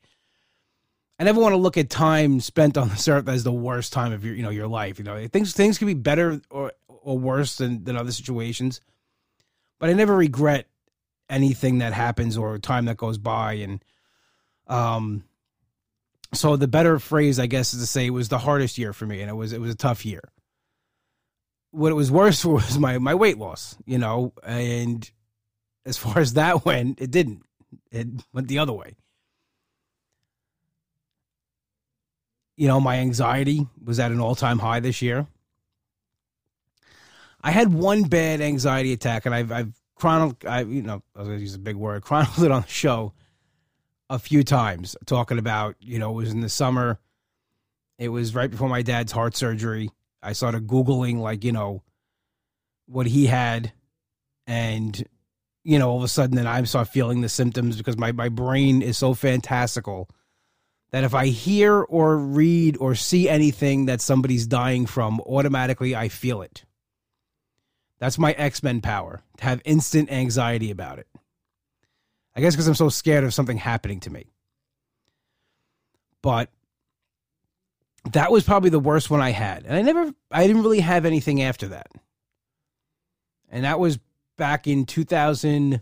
i 1.18 1.24
never 1.24 1.40
want 1.40 1.52
to 1.52 1.58
look 1.58 1.78
at 1.78 1.88
time 1.88 2.40
spent 2.40 2.76
on 2.76 2.88
this 2.88 3.06
earth 3.06 3.28
as 3.28 3.44
the 3.44 3.52
worst 3.52 3.92
time 3.92 4.12
of 4.12 4.24
your 4.24 4.34
you 4.34 4.42
know 4.42 4.50
your 4.50 4.68
life 4.68 4.98
you 4.98 5.04
know? 5.04 5.26
Things 5.28 5.52
things 5.52 5.78
can 5.78 5.86
be 5.86 5.94
better 5.94 6.40
or 6.50 6.72
or 6.88 7.18
worse 7.18 7.56
than 7.56 7.84
than 7.84 7.96
other 7.96 8.12
situations 8.12 8.80
but 9.78 9.88
i 9.88 9.92
never 9.92 10.16
regret 10.16 10.66
anything 11.30 11.78
that 11.78 11.92
happens 11.92 12.36
or 12.36 12.58
time 12.58 12.84
that 12.86 12.96
goes 12.96 13.16
by 13.16 13.54
and 13.54 13.82
um, 14.73 15.25
so 16.33 16.57
the 16.57 16.67
better 16.67 16.99
phrase, 16.99 17.38
I 17.38 17.47
guess, 17.47 17.75
is 17.75 17.81
to 17.81 17.87
say 17.87 18.07
it 18.07 18.11
was 18.11 18.31
the 18.31 18.38
hardest 18.38 18.79
year 18.79 18.93
for 18.93 19.05
me, 19.05 19.21
and 19.21 19.29
it 19.29 19.35
was 19.35 19.52
it 19.52 19.61
was 19.61 19.71
a 19.71 19.76
tough 19.76 20.07
year. 20.07 20.23
What 21.71 21.91
it 21.91 21.95
was 21.95 22.11
worse 22.11 22.45
was 22.45 22.79
my 22.79 22.99
my 22.99 23.14
weight 23.14 23.38
loss, 23.38 23.76
you 23.85 23.99
know, 23.99 24.33
and 24.43 25.09
as 25.85 25.99
far 25.99 26.19
as 26.19 26.35
that 26.35 26.64
went, 26.64 27.00
it 27.00 27.11
didn't. 27.11 27.43
It 27.91 28.07
went 28.33 28.49
the 28.49 28.59
other 28.59 28.73
way. 28.73 28.97
You 32.57 32.69
know, 32.69 32.81
my 32.81 32.99
anxiety 32.99 33.67
was 33.83 33.99
at 33.99 34.11
an 34.11 34.21
all 34.21 34.35
time 34.35 34.59
high 34.59 34.81
this 34.81 35.02
year. 35.02 35.26
I 37.43 37.50
had 37.50 37.73
one 37.73 38.05
bad 38.05 38.41
anxiety 38.41 38.93
attack, 38.95 39.26
and 39.26 39.35
I've 39.35 39.52
I've 39.52 39.75
chronicled. 39.97 40.47
I 40.47 40.62
you 40.62 40.83
know 40.83 41.02
I 41.14 41.19
was 41.19 41.29
going 41.29 41.38
to 41.38 41.43
use 41.43 41.55
a 41.55 41.59
big 41.59 41.76
word, 41.76 42.02
chronicled 42.05 42.47
it 42.47 42.50
on 42.50 42.62
the 42.62 42.69
show 42.69 43.12
a 44.12 44.19
few 44.19 44.45
times 44.45 44.95
talking 45.07 45.38
about, 45.38 45.75
you 45.81 45.99
know, 45.99 46.11
it 46.11 46.14
was 46.14 46.33
in 46.33 46.42
the 46.42 46.49
summer. 46.50 47.00
It 47.99 48.11
was 48.11 48.35
right 48.35 48.50
before 48.50 48.69
my 48.69 48.83
dad's 48.83 49.11
heart 49.11 49.35
surgery. 49.35 49.90
I 50.23 50.35
started 50.35 50.66
Googling, 50.66 51.16
like, 51.16 51.45
you 51.45 51.52
know, 51.52 51.83
what 52.87 53.07
he 53.07 53.26
had. 53.26 53.73
And, 54.47 55.02
you 55.64 55.78
know, 55.78 55.88
all 55.88 55.97
of 55.97 56.04
a 56.04 56.09
sudden 56.09 56.37
then 56.37 56.47
I 56.47 56.62
start 56.64 56.88
feeling 56.88 57.23
the 57.23 57.31
symptoms 57.31 57.78
because 57.78 57.97
my, 57.97 58.12
my 58.12 58.28
brain 58.28 58.83
is 58.83 58.99
so 58.99 59.14
fantastical 59.14 60.11
that 60.90 61.04
if 61.04 61.14
I 61.14 61.28
hear 61.28 61.81
or 61.81 62.19
read 62.19 62.76
or 62.78 62.95
see 62.95 63.31
anything 63.31 63.87
that 63.87 64.02
somebody's 64.02 64.47
dying 64.47 64.85
from, 64.85 65.21
automatically 65.21 65.97
I 65.97 66.09
feel 66.09 66.42
it. 66.42 66.66
That's 67.99 68.19
my 68.19 68.33
X 68.33 68.62
Men 68.62 68.83
power 68.83 69.23
to 69.38 69.45
have 69.45 69.62
instant 69.64 70.12
anxiety 70.12 70.71
about 70.71 70.99
it. 70.99 71.07
I 72.34 72.40
guess 72.40 72.54
because 72.54 72.68
I'm 72.68 72.74
so 72.74 72.88
scared 72.88 73.24
of 73.24 73.34
something 73.34 73.56
happening 73.56 74.00
to 74.00 74.10
me. 74.10 74.32
But 76.22 76.50
that 78.12 78.32
was 78.32 78.44
probably 78.44 78.70
the 78.70 78.80
worst 78.80 79.10
one 79.10 79.20
I 79.20 79.30
had. 79.30 79.64
And 79.64 79.76
I 79.76 79.82
never, 79.82 80.12
I 80.30 80.46
didn't 80.46 80.62
really 80.62 80.80
have 80.80 81.04
anything 81.04 81.42
after 81.42 81.68
that. 81.68 81.88
And 83.50 83.64
that 83.64 83.78
was 83.78 83.98
back 84.38 84.66
in 84.66 84.86
2000, 84.86 85.74
I'm 85.74 85.80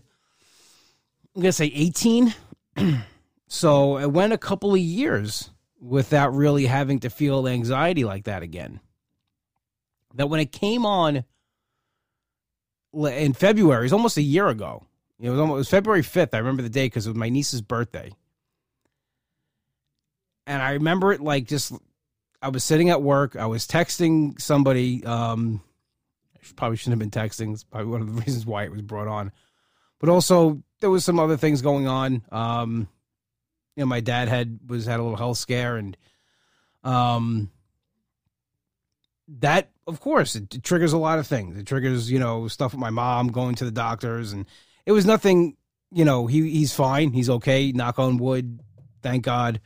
going 1.35 1.45
to 1.45 1.53
say 1.53 1.71
18. 1.73 2.33
so 3.47 3.97
it 3.97 4.11
went 4.11 4.33
a 4.33 4.37
couple 4.37 4.73
of 4.73 4.79
years 4.79 5.49
without 5.79 6.35
really 6.35 6.65
having 6.65 6.99
to 6.99 7.09
feel 7.09 7.47
anxiety 7.47 8.03
like 8.03 8.25
that 8.25 8.43
again. 8.43 8.81
That 10.15 10.27
when 10.27 10.41
it 10.41 10.51
came 10.51 10.85
on 10.85 11.23
in 12.93 13.33
February, 13.33 13.85
it's 13.85 13.93
almost 13.93 14.17
a 14.17 14.21
year 14.21 14.49
ago. 14.49 14.85
It 15.21 15.29
was 15.29 15.39
almost 15.39 15.55
it 15.55 15.57
was 15.59 15.69
February 15.69 16.01
5th. 16.01 16.33
I 16.33 16.39
remember 16.39 16.63
the 16.63 16.69
day 16.69 16.87
because 16.87 17.05
it 17.05 17.11
was 17.11 17.17
my 17.17 17.29
niece's 17.29 17.61
birthday. 17.61 18.11
And 20.47 20.61
I 20.61 20.71
remember 20.71 21.13
it 21.13 21.21
like 21.21 21.47
just 21.47 21.73
I 22.41 22.49
was 22.49 22.63
sitting 22.63 22.89
at 22.89 23.03
work. 23.03 23.35
I 23.35 23.45
was 23.45 23.67
texting 23.67 24.41
somebody. 24.41 25.05
Um, 25.05 25.61
I 26.35 26.39
probably 26.55 26.77
shouldn't 26.77 26.99
have 26.99 27.11
been 27.11 27.21
texting. 27.21 27.53
It's 27.53 27.63
probably 27.63 27.91
one 27.91 28.01
of 28.01 28.07
the 28.07 28.21
reasons 28.25 28.47
why 28.47 28.63
it 28.63 28.71
was 28.71 28.81
brought 28.81 29.07
on. 29.07 29.31
But 29.99 30.09
also, 30.09 30.63
there 30.79 30.89
was 30.89 31.05
some 31.05 31.19
other 31.19 31.37
things 31.37 31.61
going 31.61 31.87
on. 31.87 32.23
Um, 32.31 32.87
you 33.75 33.81
know, 33.81 33.87
my 33.87 33.99
dad 33.99 34.27
had 34.27 34.59
was 34.67 34.87
had 34.87 34.99
a 34.99 35.03
little 35.03 35.17
health 35.17 35.37
scare, 35.37 35.77
and 35.77 35.95
um, 36.83 37.51
that 39.39 39.69
of 39.85 39.99
course 39.99 40.35
it, 40.35 40.55
it 40.55 40.63
triggers 40.63 40.93
a 40.93 40.97
lot 40.97 41.19
of 41.19 41.27
things. 41.27 41.57
It 41.57 41.67
triggers 41.67 42.11
you 42.11 42.17
know 42.17 42.47
stuff 42.47 42.73
with 42.73 42.79
my 42.79 42.89
mom 42.89 43.27
going 43.27 43.53
to 43.55 43.65
the 43.65 43.71
doctors, 43.71 44.33
and 44.33 44.47
it 44.85 44.91
was 44.91 45.05
nothing. 45.05 45.57
You 45.91 46.05
know, 46.05 46.27
he 46.27 46.49
he's 46.49 46.73
fine. 46.73 47.11
He's 47.11 47.29
okay. 47.29 47.71
Knock 47.71 47.99
on 47.99 48.17
wood. 48.17 48.59
Thank 49.01 49.23
God. 49.23 49.59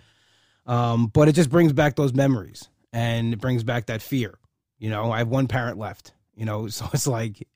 Um, 0.65 1.07
but 1.07 1.27
it 1.27 1.33
just 1.33 1.49
brings 1.49 1.73
back 1.73 1.95
those 1.95 2.13
memories 2.13 2.69
and 2.91 3.33
it 3.33 3.39
brings 3.39 3.63
back 3.63 3.87
that 3.87 4.01
fear. 4.01 4.37
You 4.79 4.89
know, 4.89 5.11
I 5.11 5.19
have 5.19 5.27
one 5.27 5.47
parent 5.47 5.77
left, 5.77 6.13
you 6.35 6.45
know, 6.45 6.67
so 6.69 6.87
it's 6.93 7.07
like, 7.07 7.47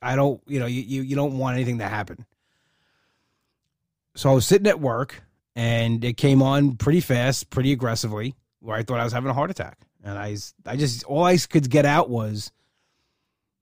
I 0.00 0.16
don't, 0.16 0.40
you 0.46 0.60
know, 0.60 0.66
you, 0.66 0.82
you, 0.82 1.02
you 1.02 1.16
don't 1.16 1.38
want 1.38 1.56
anything 1.56 1.78
to 1.78 1.88
happen. 1.88 2.24
So 4.14 4.30
I 4.30 4.34
was 4.34 4.46
sitting 4.46 4.66
at 4.66 4.80
work 4.80 5.22
and 5.54 6.04
it 6.04 6.16
came 6.16 6.42
on 6.42 6.76
pretty 6.76 7.00
fast, 7.00 7.50
pretty 7.50 7.72
aggressively, 7.72 8.34
where 8.60 8.76
I 8.76 8.82
thought 8.82 9.00
I 9.00 9.04
was 9.04 9.12
having 9.12 9.30
a 9.30 9.34
heart 9.34 9.50
attack. 9.50 9.78
And 10.02 10.18
I, 10.18 10.36
I 10.66 10.76
just, 10.76 11.04
all 11.04 11.24
I 11.24 11.36
could 11.36 11.68
get 11.68 11.84
out 11.84 12.08
was 12.08 12.50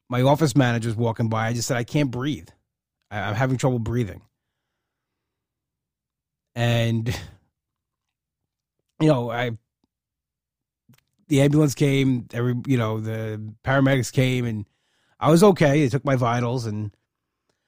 my 0.08 0.22
office 0.22 0.56
manager 0.56 0.88
was 0.88 0.96
walking 0.96 1.28
by. 1.28 1.48
I 1.48 1.52
just 1.52 1.68
said, 1.68 1.76
I 1.76 1.84
can't 1.84 2.10
breathe. 2.10 2.48
I, 3.10 3.20
I'm 3.20 3.34
having 3.34 3.56
trouble 3.56 3.78
breathing 3.78 4.22
and 6.56 7.08
you 8.98 9.06
know 9.06 9.30
i 9.30 9.50
the 11.28 11.42
ambulance 11.42 11.74
came 11.74 12.26
every 12.32 12.54
you 12.66 12.78
know 12.78 12.98
the 12.98 13.40
paramedics 13.62 14.10
came 14.10 14.46
and 14.46 14.64
i 15.20 15.30
was 15.30 15.44
okay 15.44 15.82
they 15.82 15.88
took 15.88 16.04
my 16.04 16.16
vitals 16.16 16.64
and 16.66 16.90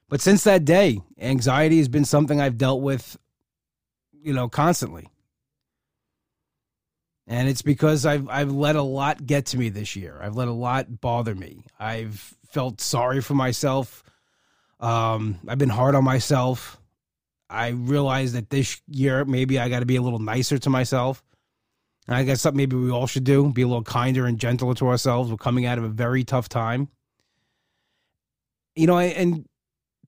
but 0.09 0.23
since 0.23 0.43
that 0.45 0.65
day 0.65 1.01
anxiety 1.21 1.77
has 1.77 1.89
been 1.89 2.05
something 2.05 2.41
i've 2.41 2.57
dealt 2.57 2.81
with 2.81 3.17
you 4.13 4.33
know 4.33 4.49
constantly 4.49 5.07
and 7.29 7.49
it's 7.49 7.63
because 7.63 8.05
i've 8.05 8.29
i've 8.29 8.51
let 8.51 8.75
a 8.75 8.83
lot 8.83 9.25
get 9.25 9.47
to 9.47 9.59
me 9.59 9.69
this 9.69 9.95
year 9.95 10.19
i've 10.21 10.35
let 10.35 10.49
a 10.49 10.53
lot 10.53 11.01
bother 11.01 11.35
me 11.35 11.65
i've 11.79 12.35
felt 12.49 12.81
sorry 12.81 13.21
for 13.21 13.35
myself 13.35 14.03
um 14.81 15.39
i've 15.47 15.59
been 15.59 15.69
hard 15.69 15.95
on 15.95 16.03
myself 16.03 16.79
I 17.51 17.69
realized 17.69 18.35
that 18.35 18.51
this 18.51 18.81
year 18.87 19.25
maybe 19.25 19.59
I 19.59 19.69
got 19.69 19.81
to 19.81 19.87
be 19.87 19.97
a 19.97 20.03
little 20.03 20.19
nicer 20.19 20.59
to 20.59 20.71
myself. 20.71 21.23
And 22.07 22.17
I 22.17 22.25
guess 22.25 22.41
something 22.41 22.57
maybe 22.57 22.77
we 22.77 22.91
all 22.91 23.07
should 23.07 23.25
do 23.25 23.51
be 23.53 23.63
a 23.63 23.67
little 23.67 23.83
kinder 23.83 24.27
and 24.27 24.39
gentler 24.39 24.75
to 24.75 24.89
ourselves. 24.89 25.31
We're 25.31 25.37
coming 25.37 25.67
out 25.67 25.79
of 25.79 25.85
a 25.85 25.89
very 25.89 26.25
tough 26.25 26.49
time. 26.49 26.89
You 28.75 28.87
know, 28.87 28.99
and 28.99 29.47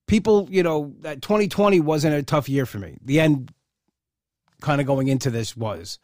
people, 0.06 0.48
you 0.50 0.62
know, 0.62 0.94
that 1.00 1.22
2020 1.22 1.80
wasn't 1.80 2.14
a 2.14 2.22
tough 2.22 2.48
year 2.48 2.66
for 2.66 2.78
me. 2.78 2.96
The 3.02 3.20
end 3.20 3.52
kind 4.60 4.80
of 4.80 4.86
going 4.86 5.08
into 5.08 5.30
this 5.30 5.56
was. 5.56 5.98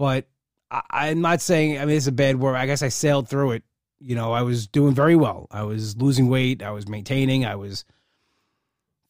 But 0.00 0.26
I, 0.70 1.08
am 1.08 1.20
not 1.20 1.42
saying, 1.42 1.78
I 1.78 1.84
mean, 1.84 1.98
it's 1.98 2.06
a 2.06 2.12
bad 2.12 2.40
word. 2.40 2.56
I 2.56 2.64
guess 2.64 2.82
I 2.82 2.88
sailed 2.88 3.28
through 3.28 3.52
it. 3.52 3.64
You 4.00 4.14
know, 4.14 4.32
I 4.32 4.40
was 4.40 4.66
doing 4.66 4.94
very 4.94 5.14
well. 5.14 5.46
I 5.50 5.64
was 5.64 5.94
losing 5.98 6.28
weight. 6.28 6.62
I 6.62 6.70
was 6.70 6.88
maintaining. 6.88 7.44
I 7.44 7.56
was 7.56 7.84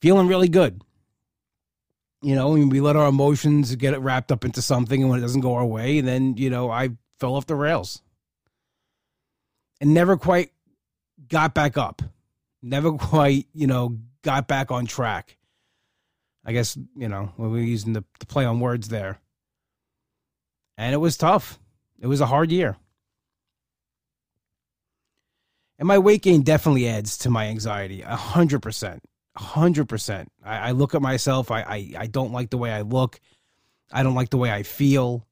feeling 0.01 0.27
really 0.27 0.49
good 0.49 0.83
you 2.23 2.35
know, 2.35 2.51
we 2.51 2.81
let 2.81 2.97
our 2.97 3.09
emotions 3.09 3.75
get 3.77 3.95
it 3.95 3.99
wrapped 3.99 4.31
up 4.31 4.45
into 4.45 4.61
something, 4.61 5.01
and 5.01 5.11
when 5.11 5.19
it 5.19 5.23
doesn't 5.23 5.41
go 5.41 5.55
our 5.55 5.65
way, 5.65 6.01
then 6.01 6.37
you 6.37 6.51
know, 6.51 6.71
I 6.71 6.91
fell 7.19 7.35
off 7.35 7.47
the 7.47 7.55
rails 7.55 8.03
and 9.81 9.95
never 9.95 10.17
quite 10.17 10.53
got 11.29 11.55
back 11.55 11.79
up. 11.79 12.03
Never 12.63 12.93
quite, 12.93 13.47
you 13.55 13.67
know, 13.67 13.99
got 14.23 14.49
back 14.49 14.71
on 14.71 14.85
track. 14.85 15.39
I 16.45 16.53
guess 16.53 16.77
you 16.97 17.09
know 17.09 17.33
when 17.37 17.51
we 17.53 17.61
are 17.61 17.65
using 17.65 17.95
the, 17.95 18.05
the 18.19 18.27
play 18.27 18.45
on 18.45 18.61
words 18.61 18.89
there, 18.89 19.19
and 20.81 20.95
it 20.95 20.99
was 20.99 21.17
tough. 21.17 21.59
It 22.01 22.07
was 22.07 22.21
a 22.21 22.27
hard 22.27 22.51
year. 22.51 22.77
And 25.79 25.87
my 25.87 25.99
weight 25.99 26.23
gain 26.23 26.43
definitely 26.43 26.89
adds 26.89 27.19
to 27.19 27.31
my 27.31 27.47
anxiety, 27.47 28.03
a 28.03 28.17
hundred 28.17 28.61
percent 28.61 29.03
hundred 29.41 29.89
percent. 29.89 30.31
I 30.45 30.73
look 30.73 30.95
at 30.95 31.03
myself. 31.03 31.51
I, 31.51 31.63
I 31.63 31.93
I 31.99 32.07
don't 32.07 32.33
like 32.33 32.51
the 32.51 32.59
way 32.59 32.71
I 32.71 32.83
look. 32.83 33.21
I 33.93 34.03
don't 34.03 34.15
like 34.15 34.31
the 34.31 34.37
way 34.37 34.53
I 34.53 34.63
feel, 34.63 35.27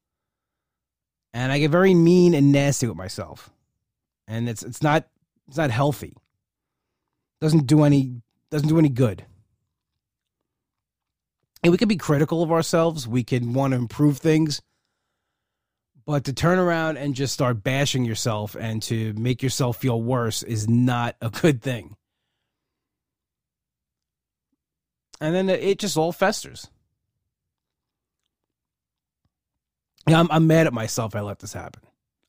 and 1.33 1.53
I 1.53 1.59
get 1.59 1.71
very 1.71 1.95
mean 1.95 2.35
and 2.35 2.51
nasty 2.51 2.87
with 2.87 2.97
myself, 2.97 3.51
and 4.27 4.49
it's 4.49 4.63
it's 4.63 4.83
not 4.83 5.07
it's 5.47 5.57
not 5.57 5.71
healthy. 5.71 6.17
Doesn't 7.41 7.67
do 7.67 7.85
any 7.85 8.23
doesn't 8.51 8.69
do 8.69 8.79
any 8.79 8.89
good. 8.89 9.25
And 11.63 11.73
we 11.73 11.79
can 11.79 11.89
be 11.89 11.97
critical 11.97 12.43
of 12.43 12.53
ourselves. 12.53 13.09
We 13.09 13.25
can 13.25 13.53
want 13.53 13.73
to 13.73 13.79
improve 13.79 14.19
things. 14.19 14.63
But 16.09 16.25
to 16.25 16.33
turn 16.33 16.59
around 16.59 16.97
and 16.97 17.15
just 17.15 17.33
start 17.33 17.63
bashing 17.63 18.05
yourself 18.05 18.57
and 18.59 18.83
to 18.85 19.13
make 19.13 19.45
yourself 19.45 19.77
feel 19.77 20.03
worse 20.03 20.43
is 20.43 20.69
not 20.69 21.15
a 21.21 21.31
good 21.31 21.63
thing. 21.63 21.95
and 25.21 25.35
then 25.35 25.49
it 25.49 25.79
just 25.79 25.97
all 25.97 26.13
festers. 26.13 26.69
I'm, 30.07 30.29
I'm 30.31 30.47
mad 30.47 30.67
at 30.67 30.73
myself 30.73 31.15
I 31.15 31.21
let 31.21 31.41
this 31.41 31.53
happen. 31.53 31.83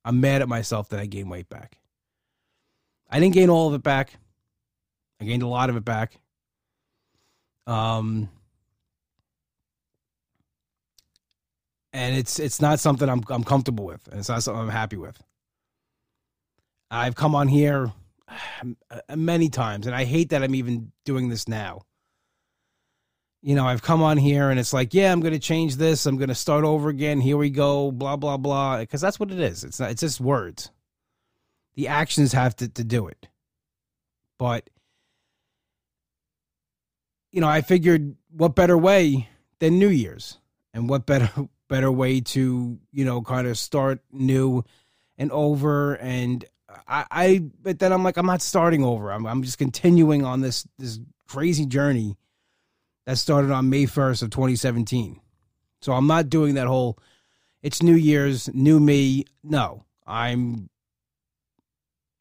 I'm 0.03 0.19
mad 0.19 0.41
at 0.41 0.49
myself 0.49 0.89
that 0.89 0.99
I 0.99 1.05
gained 1.05 1.29
weight 1.29 1.49
back. 1.49 1.77
I 3.09 3.19
didn't 3.19 3.35
gain 3.35 3.49
all 3.49 3.67
of 3.67 3.73
it 3.73 3.83
back. 3.83 4.13
I 5.21 5.25
gained 5.25 5.43
a 5.43 5.47
lot 5.47 5.69
of 5.69 5.75
it 5.75 5.85
back. 5.85 6.19
Um, 7.67 8.29
and 11.93 12.15
it's 12.15 12.39
it's 12.39 12.61
not 12.61 12.79
something 12.79 13.09
I'm 13.09 13.23
I'm 13.29 13.43
comfortable 13.43 13.85
with, 13.85 14.07
and 14.07 14.19
it's 14.19 14.29
not 14.29 14.43
something 14.43 14.61
I'm 14.61 14.69
happy 14.69 14.97
with. 14.97 15.21
I've 16.91 17.15
come 17.15 17.35
on 17.35 17.47
here 17.47 17.91
uh, 18.91 19.15
many 19.15 19.49
times, 19.49 19.87
and 19.87 19.95
I 19.95 20.05
hate 20.05 20.29
that 20.29 20.43
I'm 20.43 20.55
even 20.55 20.91
doing 21.05 21.29
this 21.29 21.47
now 21.47 21.83
you 23.41 23.55
know, 23.55 23.65
I've 23.65 23.81
come 23.81 24.01
on 24.01 24.17
here 24.17 24.49
and 24.49 24.59
it's 24.59 24.73
like, 24.73 24.93
yeah, 24.93 25.11
I'm 25.11 25.21
going 25.21 25.33
to 25.33 25.39
change 25.39 25.77
this. 25.77 26.05
I'm 26.05 26.17
going 26.17 26.29
to 26.29 26.35
start 26.35 26.65
over 26.65 26.89
again. 26.89 27.21
Here 27.21 27.37
we 27.37 27.49
go. 27.49 27.91
Blah 27.91 28.17
blah 28.17 28.37
blah. 28.37 28.79
Because 28.79 29.01
that's 29.01 29.19
what 29.19 29.31
it 29.31 29.39
is. 29.39 29.63
It's 29.63 29.79
not. 29.79 29.91
It's 29.91 30.01
just 30.01 30.19
words. 30.19 30.71
The 31.75 31.87
actions 31.87 32.33
have 32.33 32.55
to 32.57 32.67
to 32.67 32.83
do 32.83 33.07
it. 33.07 33.27
But 34.37 34.69
you 37.31 37.41
know, 37.41 37.47
I 37.47 37.61
figured, 37.61 38.15
what 38.31 38.55
better 38.55 38.77
way 38.77 39.29
than 39.59 39.77
New 39.77 39.89
Year's, 39.89 40.39
and 40.73 40.89
what 40.89 41.05
better 41.05 41.29
better 41.69 41.91
way 41.91 42.19
to 42.19 42.77
you 42.91 43.05
know 43.05 43.21
kind 43.21 43.47
of 43.47 43.57
start 43.57 44.01
new 44.11 44.63
and 45.17 45.31
over 45.31 45.95
and 45.95 46.43
I, 46.87 47.05
I 47.09 47.39
but 47.61 47.79
then 47.79 47.93
I'm 47.93 48.03
like 48.03 48.17
I'm 48.17 48.25
not 48.25 48.41
starting 48.41 48.83
over. 48.83 49.11
I'm 49.11 49.25
I'm 49.25 49.43
just 49.43 49.57
continuing 49.57 50.25
on 50.25 50.41
this 50.41 50.67
this 50.77 50.99
crazy 51.27 51.65
journey 51.65 52.17
that 53.05 53.17
started 53.17 53.51
on 53.51 53.69
May 53.69 53.85
1st 53.85 54.23
of 54.23 54.29
2017. 54.31 55.19
So 55.81 55.93
I'm 55.93 56.07
not 56.07 56.29
doing 56.29 56.55
that 56.55 56.67
whole 56.67 56.99
it's 57.61 57.83
New 57.83 57.95
Year's, 57.95 58.53
new 58.53 58.79
me. 58.79 59.25
No, 59.43 59.85
I'm 60.07 60.69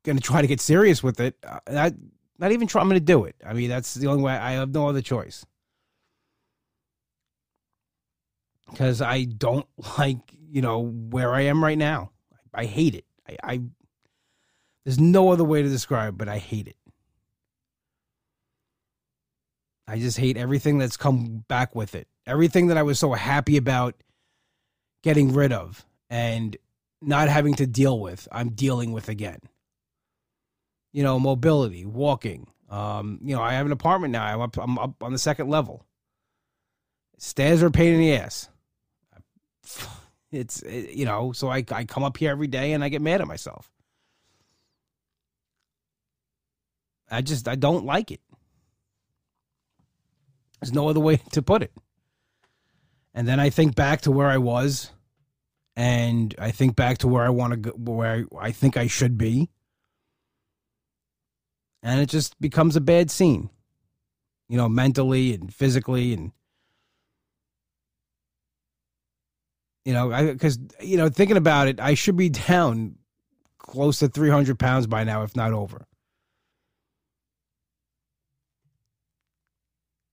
going 0.05 0.17
to 0.17 0.23
try 0.23 0.41
to 0.41 0.49
get 0.49 0.61
serious 0.61 1.03
with 1.03 1.21
it. 1.21 1.37
Uh, 1.47 1.61
not, 1.71 1.93
not 2.39 2.53
even 2.53 2.67
try, 2.67 2.81
I'm 2.81 2.89
going 2.89 3.01
to 3.01 3.05
do 3.05 3.25
it. 3.25 3.37
I 3.47 3.53
mean, 3.53 3.69
that's 3.69 3.95
the 3.95 4.09
only 4.09 4.23
way. 4.23 4.33
I 4.33 4.53
have 4.53 4.71
no 4.71 4.89
other 4.89 5.03
choice. 5.03 5.45
Because 8.71 9.01
I 9.01 9.25
don't 9.25 9.67
like, 9.99 10.19
you 10.51 10.63
know, 10.63 10.81
where 10.81 11.35
I 11.35 11.43
am 11.43 11.63
right 11.63 11.79
now. 11.79 12.13
I, 12.55 12.63
I 12.63 12.65
hate 12.65 12.95
it. 12.95 13.05
I, 13.29 13.37
I, 13.43 13.61
there's 14.85 14.99
no 14.99 15.31
other 15.31 15.45
way 15.45 15.63
to 15.63 15.69
describe 15.69 16.15
it, 16.15 16.19
but 16.19 16.29
I 16.29 16.39
hate 16.39 16.69
it. 16.69 16.77
I 19.87 19.99
just 19.99 20.19
hate 20.19 20.37
everything 20.37 20.77
that's 20.79 20.99
come 20.99 21.45
back 21.49 21.75
with 21.75 21.95
it. 21.95 22.09
Everything 22.27 22.67
that 22.67 22.77
I 22.77 22.83
was 22.83 22.99
so 22.99 23.15
happy 23.15 23.57
about, 23.57 23.95
getting 25.03 25.33
rid 25.33 25.53
of 25.53 25.87
and 26.11 26.57
not 27.01 27.29
having 27.29 27.55
to 27.55 27.67
deal 27.67 27.99
with, 27.99 28.29
I'm 28.31 28.51
dealing 28.51 28.93
with 28.93 29.09
again. 29.09 29.41
You 30.93 31.03
know, 31.03 31.19
mobility, 31.19 31.87
walking. 31.87 32.49
Um, 32.69 33.19
you 33.23 33.35
know, 33.35 33.43
I 33.43 33.55
have 33.55 33.65
an 33.65 33.73
apartment 33.73 34.13
now. 34.13 34.25
I'm 34.25 34.41
up, 34.43 34.59
I'm 34.59 34.79
up 34.79 35.03
on 35.03 35.13
the 35.13 35.19
second 35.19 35.49
level. 35.49 35.87
Stairs 37.17 37.63
are 37.63 37.69
a 37.69 37.71
pain 37.71 37.95
in 37.95 38.01
the 38.01 38.15
ass. 38.15 38.49
It's, 40.31 40.63
you 40.63 41.07
know, 41.07 41.33
so 41.33 41.49
I, 41.49 41.65
I 41.73 41.85
come 41.85 42.05
up 42.05 42.19
here 42.19 42.31
every 42.31 42.49
day 42.49 42.75
and 42.75 42.85
I 42.85 42.91
get 42.91 43.01
mad 43.01 43.23
at 43.23 43.27
myself. 43.27 43.71
I 47.11 47.23
just, 47.23 47.49
I 47.49 47.55
don't 47.55 47.87
like 47.87 48.11
it. 48.11 48.21
There's 50.61 50.75
no 50.75 50.87
other 50.89 51.01
way 51.01 51.17
to 51.33 51.41
put 51.41 51.63
it. 51.63 51.73
And 53.15 53.27
then 53.27 53.41
I 53.41 53.51
think 53.51 53.75
back 53.75 54.03
to 54.03 54.11
where 54.11 54.29
I 54.29 54.39
was, 54.39 54.91
and 55.77 56.35
I 56.39 56.51
think 56.51 56.77
back 56.77 56.99
to 56.99 57.09
where 57.09 57.25
I 57.25 57.31
want 57.31 57.53
to 57.53 57.57
go, 57.57 57.71
where 57.71 58.27
I 58.39 58.53
think 58.53 58.77
I 58.77 58.87
should 58.87 59.17
be, 59.17 59.49
and 61.83 62.01
it 62.01 62.09
just 62.09 62.39
becomes 62.41 62.77
a 62.77 62.81
bad 62.81 63.11
scene, 63.11 63.51
you 64.49 64.57
know, 64.57 64.69
mentally 64.69 65.35
and 65.35 65.53
physically, 65.53 66.13
and 66.13 66.33
you 69.85 69.93
know, 69.93 70.09
because 70.33 70.59
you 70.81 70.97
know, 70.97 71.09
thinking 71.09 71.37
about 71.37 71.69
it, 71.69 71.81
I 71.81 71.95
should 71.95 72.17
be 72.17 72.29
down 72.49 72.97
close 73.59 73.99
to 73.99 74.09
300 74.09 74.59
pounds 74.59 74.87
by 74.87 75.05
now, 75.05 75.23
if 75.23 75.37
not 75.37 75.53
over. 75.53 75.87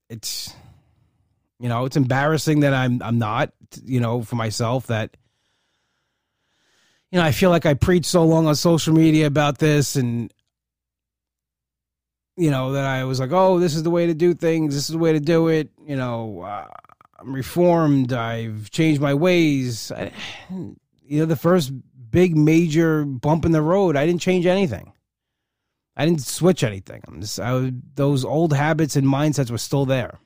it's 0.10 0.54
you 1.60 1.70
know 1.70 1.86
it's 1.86 1.98
embarrassing 1.98 2.62
that 2.62 2.74
i'm 2.74 3.02
i'm 3.02 3.18
not 3.18 3.52
you 3.84 4.00
know 4.00 4.22
for 4.22 4.36
myself 4.36 4.88
that 4.88 5.16
you 7.12 7.20
know 7.20 7.26
i 7.26 7.32
feel 7.32 7.50
like 7.50 7.66
i 7.66 7.74
preach 7.74 8.06
so 8.06 8.24
long 8.24 8.48
on 8.48 8.56
social 8.56 8.94
media 8.94 9.26
about 9.26 9.58
this 9.58 9.96
and 9.96 10.34
you 12.38 12.52
know 12.52 12.74
that 12.74 12.86
i 12.86 13.04
was 13.04 13.20
like 13.20 13.32
oh 13.32 13.60
this 13.60 13.76
is 13.76 13.84
the 13.84 13.90
way 13.90 14.06
to 14.06 14.14
do 14.14 14.34
things 14.34 14.76
this 14.76 14.84
is 14.84 14.94
the 14.94 14.98
way 14.98 15.14
to 15.14 15.20
do 15.20 15.48
it 15.48 15.70
you 15.86 15.96
know 15.96 16.42
uh, 16.42 16.68
i'm 17.20 17.34
reformed 17.34 18.14
i've 18.14 18.70
changed 18.72 19.02
my 19.02 19.14
ways 19.14 19.92
I, 19.92 20.12
you 20.50 21.20
know 21.20 21.26
the 21.26 21.36
first 21.36 21.72
big 22.10 22.38
major 22.38 23.06
bump 23.06 23.46
in 23.46 23.52
the 23.52 23.62
road 23.62 23.96
i 23.96 24.06
didn't 24.06 24.22
change 24.22 24.46
anything 24.46 24.92
I 25.98 26.06
didn't 26.06 26.22
switch 26.22 26.64
anything. 26.64 27.02
I'm 27.08 27.22
just, 27.22 27.40
I, 27.40 27.72
those 27.96 28.26
old 28.26 28.54
habits 28.54 28.96
and 28.96 29.08
mindsets 29.08 29.50
were 29.50 29.58
still 29.58 29.86
there. 29.86 30.20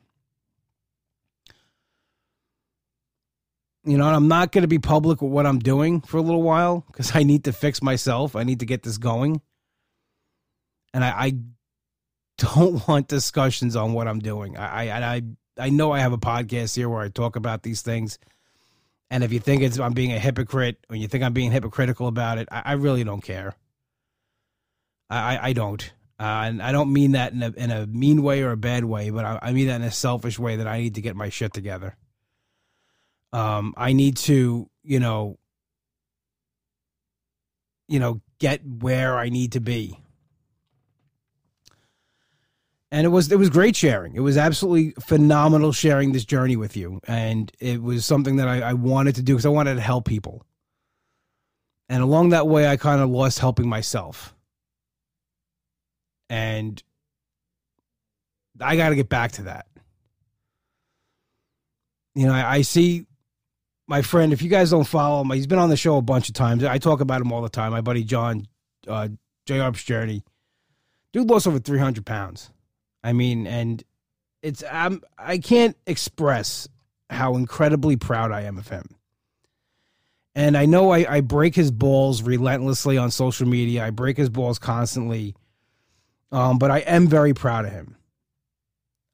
You 3.85 3.97
know, 3.97 4.07
I'm 4.07 4.27
not 4.27 4.51
going 4.51 4.63
to 4.63 4.67
be 4.67 4.79
public 4.79 5.21
with 5.21 5.31
what 5.31 5.45
I'm 5.45 5.59
doing 5.59 6.01
for 6.01 6.17
a 6.17 6.21
little 6.21 6.43
while 6.43 6.85
because 6.87 7.15
I 7.15 7.23
need 7.23 7.45
to 7.45 7.53
fix 7.53 7.81
myself. 7.81 8.35
I 8.35 8.43
need 8.43 8.59
to 8.59 8.65
get 8.65 8.83
this 8.83 8.97
going. 8.97 9.41
And 10.93 11.03
I, 11.03 11.09
I 11.09 11.33
don't 12.37 12.87
want 12.87 13.07
discussions 13.07 13.75
on 13.75 13.93
what 13.93 14.07
I'm 14.07 14.19
doing. 14.19 14.57
I, 14.57 14.89
I, 14.89 15.15
I, 15.15 15.21
I 15.59 15.69
know 15.69 15.91
I 15.91 15.99
have 15.99 16.13
a 16.13 16.17
podcast 16.17 16.75
here 16.75 16.89
where 16.89 17.01
I 17.01 17.09
talk 17.09 17.35
about 17.35 17.63
these 17.63 17.81
things. 17.81 18.17
And 19.11 19.23
if 19.23 19.33
you 19.33 19.39
think 19.39 19.61
it's 19.61 19.79
I'm 19.79 19.93
being 19.93 20.13
a 20.13 20.19
hypocrite 20.19 20.77
or 20.89 20.95
you 20.95 21.07
think 21.07 21.23
I'm 21.23 21.33
being 21.33 21.51
hypocritical 21.51 22.07
about 22.07 22.37
it, 22.37 22.47
I, 22.51 22.61
I 22.65 22.71
really 22.73 23.03
don't 23.03 23.21
care. 23.21 23.55
I, 25.09 25.49
I 25.49 25.53
don't. 25.53 25.91
Uh, 26.19 26.43
and 26.45 26.61
I 26.61 26.71
don't 26.71 26.91
mean 26.91 27.13
that 27.13 27.33
in 27.33 27.41
a, 27.41 27.51
in 27.51 27.71
a 27.71 27.87
mean 27.87 28.21
way 28.21 28.41
or 28.41 28.51
a 28.51 28.57
bad 28.57 28.83
way, 28.83 29.09
but 29.09 29.25
I, 29.25 29.39
I 29.41 29.53
mean 29.53 29.67
that 29.67 29.77
in 29.77 29.83
a 29.83 29.91
selfish 29.91 30.37
way 30.37 30.57
that 30.57 30.67
I 30.67 30.79
need 30.79 30.95
to 30.95 31.01
get 31.01 31.15
my 31.15 31.29
shit 31.29 31.53
together. 31.53 31.95
Um, 33.31 33.73
I 33.77 33.93
need 33.93 34.17
to, 34.17 34.69
you 34.83 34.99
know, 34.99 35.37
you 37.87 37.99
know, 37.99 38.21
get 38.39 38.61
where 38.65 39.17
I 39.17 39.29
need 39.29 39.53
to 39.53 39.59
be. 39.59 39.98
And 42.91 43.05
it 43.05 43.09
was 43.09 43.31
it 43.31 43.37
was 43.37 43.49
great 43.49 43.75
sharing. 43.75 44.15
It 44.15 44.21
was 44.21 44.35
absolutely 44.35 44.93
phenomenal 44.99 45.71
sharing 45.71 46.11
this 46.11 46.25
journey 46.25 46.55
with 46.55 46.75
you, 46.75 46.99
and 47.07 47.51
it 47.59 47.83
was 47.83 48.05
something 48.05 48.37
that 48.37 48.47
I, 48.47 48.61
I 48.61 48.73
wanted 48.73 49.15
to 49.15 49.21
do 49.21 49.33
because 49.33 49.45
I 49.45 49.49
wanted 49.49 49.75
to 49.75 49.81
help 49.81 50.05
people. 50.05 50.43
And 51.87 52.01
along 52.01 52.29
that 52.29 52.47
way, 52.47 52.67
I 52.67 52.77
kind 52.77 53.01
of 53.01 53.09
lost 53.09 53.39
helping 53.39 53.67
myself 53.67 54.35
and 56.29 56.81
I 58.61 58.75
got 58.75 58.89
to 58.89 58.95
get 58.95 59.09
back 59.09 59.33
to 59.33 59.43
that. 59.43 59.65
You 62.15 62.27
know, 62.27 62.33
I, 62.33 62.55
I, 62.55 62.61
see 62.61 63.05
my 63.87 64.01
friend. 64.01 64.33
If 64.33 64.41
you 64.41 64.49
guys 64.49 64.71
don't 64.71 64.85
follow 64.85 65.21
him, 65.21 65.31
he's 65.31 65.47
been 65.47 65.59
on 65.59 65.69
the 65.69 65.77
show 65.77 65.97
a 65.97 66.01
bunch 66.01 66.27
of 66.27 66.35
times. 66.35 66.63
I 66.63 66.77
talk 66.77 67.01
about 67.01 67.21
him 67.21 67.31
all 67.31 67.41
the 67.41 67.49
time. 67.49 67.71
My 67.71 67.81
buddy 67.81 68.03
John, 68.03 68.47
uh, 68.87 69.09
J. 69.45 69.59
Arp's 69.59 69.83
journey. 69.83 70.23
Dude 71.13 71.29
lost 71.29 71.47
over 71.47 71.59
three 71.59 71.79
hundred 71.79 72.05
pounds. 72.05 72.51
I 73.03 73.13
mean, 73.13 73.47
and 73.47 73.83
it's 74.41 74.63
I'm 74.69 75.01
I 75.17 75.37
can't 75.37 75.77
express 75.85 76.67
how 77.09 77.35
incredibly 77.35 77.97
proud 77.97 78.31
I 78.31 78.41
am 78.41 78.57
of 78.57 78.67
him. 78.67 78.95
And 80.35 80.55
I 80.55 80.65
know 80.65 80.91
I, 80.91 81.15
I 81.17 81.21
break 81.21 81.55
his 81.55 81.71
balls 81.71 82.21
relentlessly 82.21 82.97
on 82.97 83.11
social 83.11 83.47
media. 83.47 83.85
I 83.85 83.89
break 83.89 84.15
his 84.15 84.29
balls 84.29 84.59
constantly 84.59 85.35
um, 86.31 86.57
but 86.57 86.71
I 86.71 86.79
am 86.79 87.07
very 87.07 87.33
proud 87.33 87.65
of 87.65 87.71
him. 87.71 87.95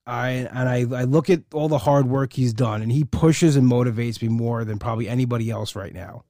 I 0.06 0.30
and 0.30 0.70
I, 0.70 0.80
I 1.00 1.04
look 1.06 1.30
at 1.30 1.42
all 1.54 1.68
the 1.68 1.80
hard 1.80 2.08
work 2.08 2.34
he's 2.34 2.54
done, 2.54 2.82
and 2.82 2.92
he 2.92 3.04
pushes 3.04 3.56
and 3.56 3.70
motivates 3.70 4.22
me 4.22 4.28
more 4.28 4.64
than 4.64 4.78
probably 4.78 5.10
anybody 5.10 5.50
else 5.50 5.76
right 5.76 5.94
now. 5.94 6.26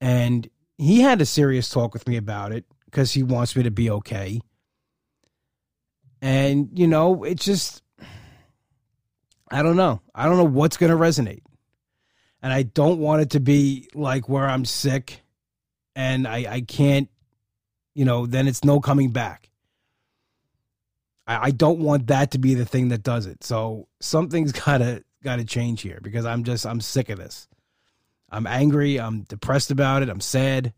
And 0.00 0.48
he 0.76 1.00
had 1.02 1.20
a 1.20 1.26
serious 1.26 1.68
talk 1.68 1.92
with 1.94 2.08
me 2.08 2.16
about 2.16 2.52
it 2.52 2.64
because 2.86 3.12
he 3.12 3.22
wants 3.22 3.54
me 3.54 3.62
to 3.62 3.70
be 3.70 3.88
okay. 3.90 4.40
And 6.22 6.70
you 6.74 6.86
know, 6.86 7.24
it's 7.24 7.44
just 7.44 7.82
I 9.50 9.62
don't 9.62 9.76
know. 9.76 10.00
I 10.14 10.26
don't 10.26 10.36
know 10.36 10.44
what's 10.44 10.76
going 10.76 10.92
to 10.92 10.98
resonate. 10.98 11.42
And 12.42 12.52
I 12.52 12.62
don't 12.62 13.00
want 13.00 13.22
it 13.22 13.30
to 13.30 13.40
be 13.40 13.88
like 13.94 14.28
where 14.28 14.46
I'm 14.46 14.64
sick 14.64 15.22
and 15.94 16.26
I 16.26 16.46
I 16.50 16.60
can't 16.62 17.08
you 17.94 18.04
know, 18.04 18.26
then 18.26 18.46
it's 18.46 18.64
no 18.64 18.80
coming 18.80 19.10
back. 19.10 19.50
I, 21.26 21.46
I 21.46 21.50
don't 21.50 21.80
want 21.80 22.06
that 22.06 22.30
to 22.32 22.38
be 22.38 22.54
the 22.54 22.64
thing 22.64 22.88
that 22.88 23.02
does 23.02 23.26
it. 23.26 23.44
So 23.44 23.88
something's 24.00 24.52
gotta 24.64 25.04
gotta 25.22 25.44
change 25.44 25.82
here 25.82 26.00
because 26.02 26.24
I'm 26.24 26.44
just 26.44 26.66
I'm 26.66 26.80
sick 26.80 27.08
of 27.08 27.18
this. 27.18 27.48
I'm 28.30 28.46
angry. 28.46 29.00
I'm 29.00 29.22
depressed 29.22 29.70
about 29.70 30.02
it. 30.02 30.08
I'm 30.08 30.20
sad. 30.20 30.72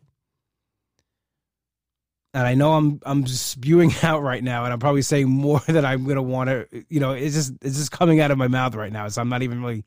And 2.34 2.46
I 2.46 2.54
know 2.54 2.72
I'm 2.72 3.00
I'm 3.04 3.26
spewing 3.26 3.92
out 4.02 4.22
right 4.22 4.42
now, 4.42 4.64
and 4.64 4.72
I'm 4.72 4.78
probably 4.78 5.02
saying 5.02 5.28
more 5.28 5.60
than 5.66 5.84
I'm 5.84 6.04
gonna 6.04 6.22
want 6.22 6.50
to. 6.50 6.66
You 6.88 7.00
know, 7.00 7.12
it's 7.12 7.34
just 7.34 7.54
it's 7.62 7.76
just 7.76 7.92
coming 7.92 8.20
out 8.20 8.30
of 8.30 8.38
my 8.38 8.48
mouth 8.48 8.74
right 8.74 8.92
now. 8.92 9.08
So 9.08 9.20
I'm 9.20 9.28
not 9.28 9.42
even 9.42 9.62
really 9.62 9.84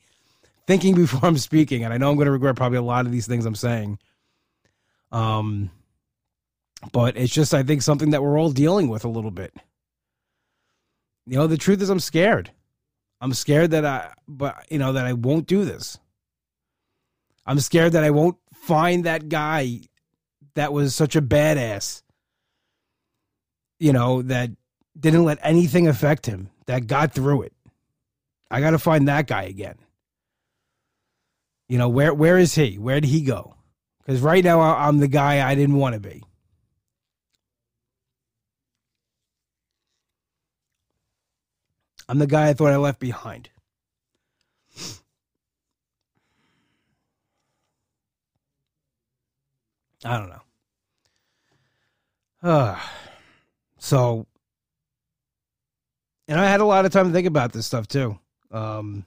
thinking 0.67 0.95
before 0.95 1.27
I'm 1.27 1.37
speaking, 1.37 1.83
and 1.83 1.93
I 1.93 1.97
know 1.97 2.09
I'm 2.09 2.17
gonna 2.17 2.31
regret 2.31 2.55
probably 2.55 2.77
a 2.77 2.83
lot 2.83 3.05
of 3.05 3.11
these 3.11 3.27
things 3.27 3.45
I'm 3.45 3.55
saying. 3.55 3.99
Um, 5.11 5.71
but 6.91 7.15
it's 7.17 7.33
just 7.33 7.53
I 7.53 7.63
think 7.63 7.81
something 7.81 8.11
that 8.11 8.21
we're 8.21 8.39
all 8.39 8.51
dealing 8.51 8.89
with 8.89 9.05
a 9.05 9.09
little 9.09 9.31
bit 9.31 9.53
you 11.25 11.37
know, 11.37 11.47
the 11.47 11.57
truth 11.57 11.81
is 11.81 11.89
I'm 11.89 11.99
scared. 11.99 12.51
I'm 13.21 13.33
scared 13.33 13.71
that 13.71 13.85
I, 13.85 14.13
but 14.27 14.65
you 14.69 14.77
know, 14.77 14.93
that 14.93 15.05
I 15.05 15.13
won't 15.13 15.47
do 15.47 15.65
this. 15.65 15.97
I'm 17.45 17.59
scared 17.59 17.93
that 17.93 18.03
I 18.03 18.11
won't 18.11 18.37
find 18.53 19.03
that 19.05 19.29
guy 19.29 19.81
that 20.55 20.73
was 20.73 20.95
such 20.95 21.15
a 21.15 21.21
badass, 21.21 22.01
you 23.79 23.93
know, 23.93 24.21
that 24.23 24.51
didn't 24.97 25.25
let 25.25 25.39
anything 25.41 25.87
affect 25.87 26.25
him, 26.25 26.49
that 26.65 26.87
got 26.87 27.13
through 27.13 27.43
it. 27.43 27.53
I 28.49 28.61
got 28.61 28.71
to 28.71 28.79
find 28.79 29.07
that 29.07 29.27
guy 29.27 29.43
again. 29.43 29.75
You 31.67 31.77
know, 31.77 31.89
where 31.89 32.13
where 32.13 32.37
is 32.37 32.55
he? 32.55 32.77
Where 32.77 33.01
did 33.01 33.09
he 33.09 33.21
go? 33.21 33.55
Because 33.99 34.21
right 34.21 34.43
now 34.43 34.61
I'm 34.61 34.99
the 34.99 35.07
guy 35.07 35.47
I 35.47 35.55
didn't 35.55 35.77
want 35.77 35.95
to 35.95 35.99
be. 35.99 36.23
I'm 42.07 42.19
the 42.19 42.27
guy 42.27 42.49
I 42.49 42.53
thought 42.53 42.71
I 42.71 42.77
left 42.77 42.99
behind. 42.99 43.49
I 50.03 50.19
don't 50.19 50.29
know. 50.29 50.41
Uh, 52.43 52.79
so, 53.85 54.27
and 56.27 56.39
I 56.39 56.45
had 56.45 56.59
a 56.59 56.65
lot 56.65 56.85
of 56.85 56.91
time 56.91 57.07
to 57.07 57.13
think 57.13 57.27
about 57.27 57.53
this 57.53 57.65
stuff 57.65 57.87
too. 57.87 58.19
Um, 58.51 59.05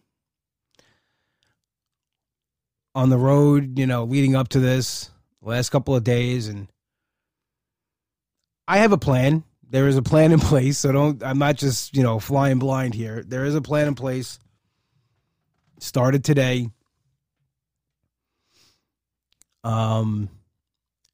on 2.94 3.10
the 3.10 3.18
road, 3.18 3.78
you 3.78 3.86
know, 3.86 4.04
leading 4.04 4.34
up 4.34 4.48
to 4.48 4.60
this 4.60 5.10
last 5.42 5.70
couple 5.70 5.94
of 5.94 6.04
days, 6.04 6.48
and 6.48 6.68
I 8.66 8.78
have 8.78 8.92
a 8.92 8.98
plan 8.98 9.44
there 9.70 9.86
is 9.86 9.96
a 9.96 10.02
plan 10.02 10.32
in 10.32 10.40
place. 10.40 10.78
So 10.78 10.92
don't. 10.92 11.22
I'm 11.22 11.38
not 11.38 11.56
just 11.56 11.96
you 11.96 12.02
know 12.02 12.18
flying 12.18 12.58
blind 12.58 12.94
here. 12.94 13.22
There 13.26 13.44
is 13.44 13.54
a 13.54 13.62
plan 13.62 13.88
in 13.88 13.94
place. 13.94 14.38
Started 15.80 16.24
today. 16.24 16.70
Um, 19.64 20.28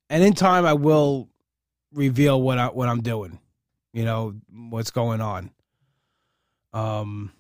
and 0.09 0.23
in 0.23 0.33
time, 0.33 0.65
I 0.65 0.75
will 0.75 1.29
reveal 1.93 2.41
what 2.41 2.59
I 2.59 2.67
what 2.69 2.89
I'm 2.89 3.03
doing. 3.03 3.39
You 3.95 4.05
know 4.05 4.35
what's 4.51 4.91
going 4.91 5.23
on. 5.23 5.51
Um. 6.75 7.33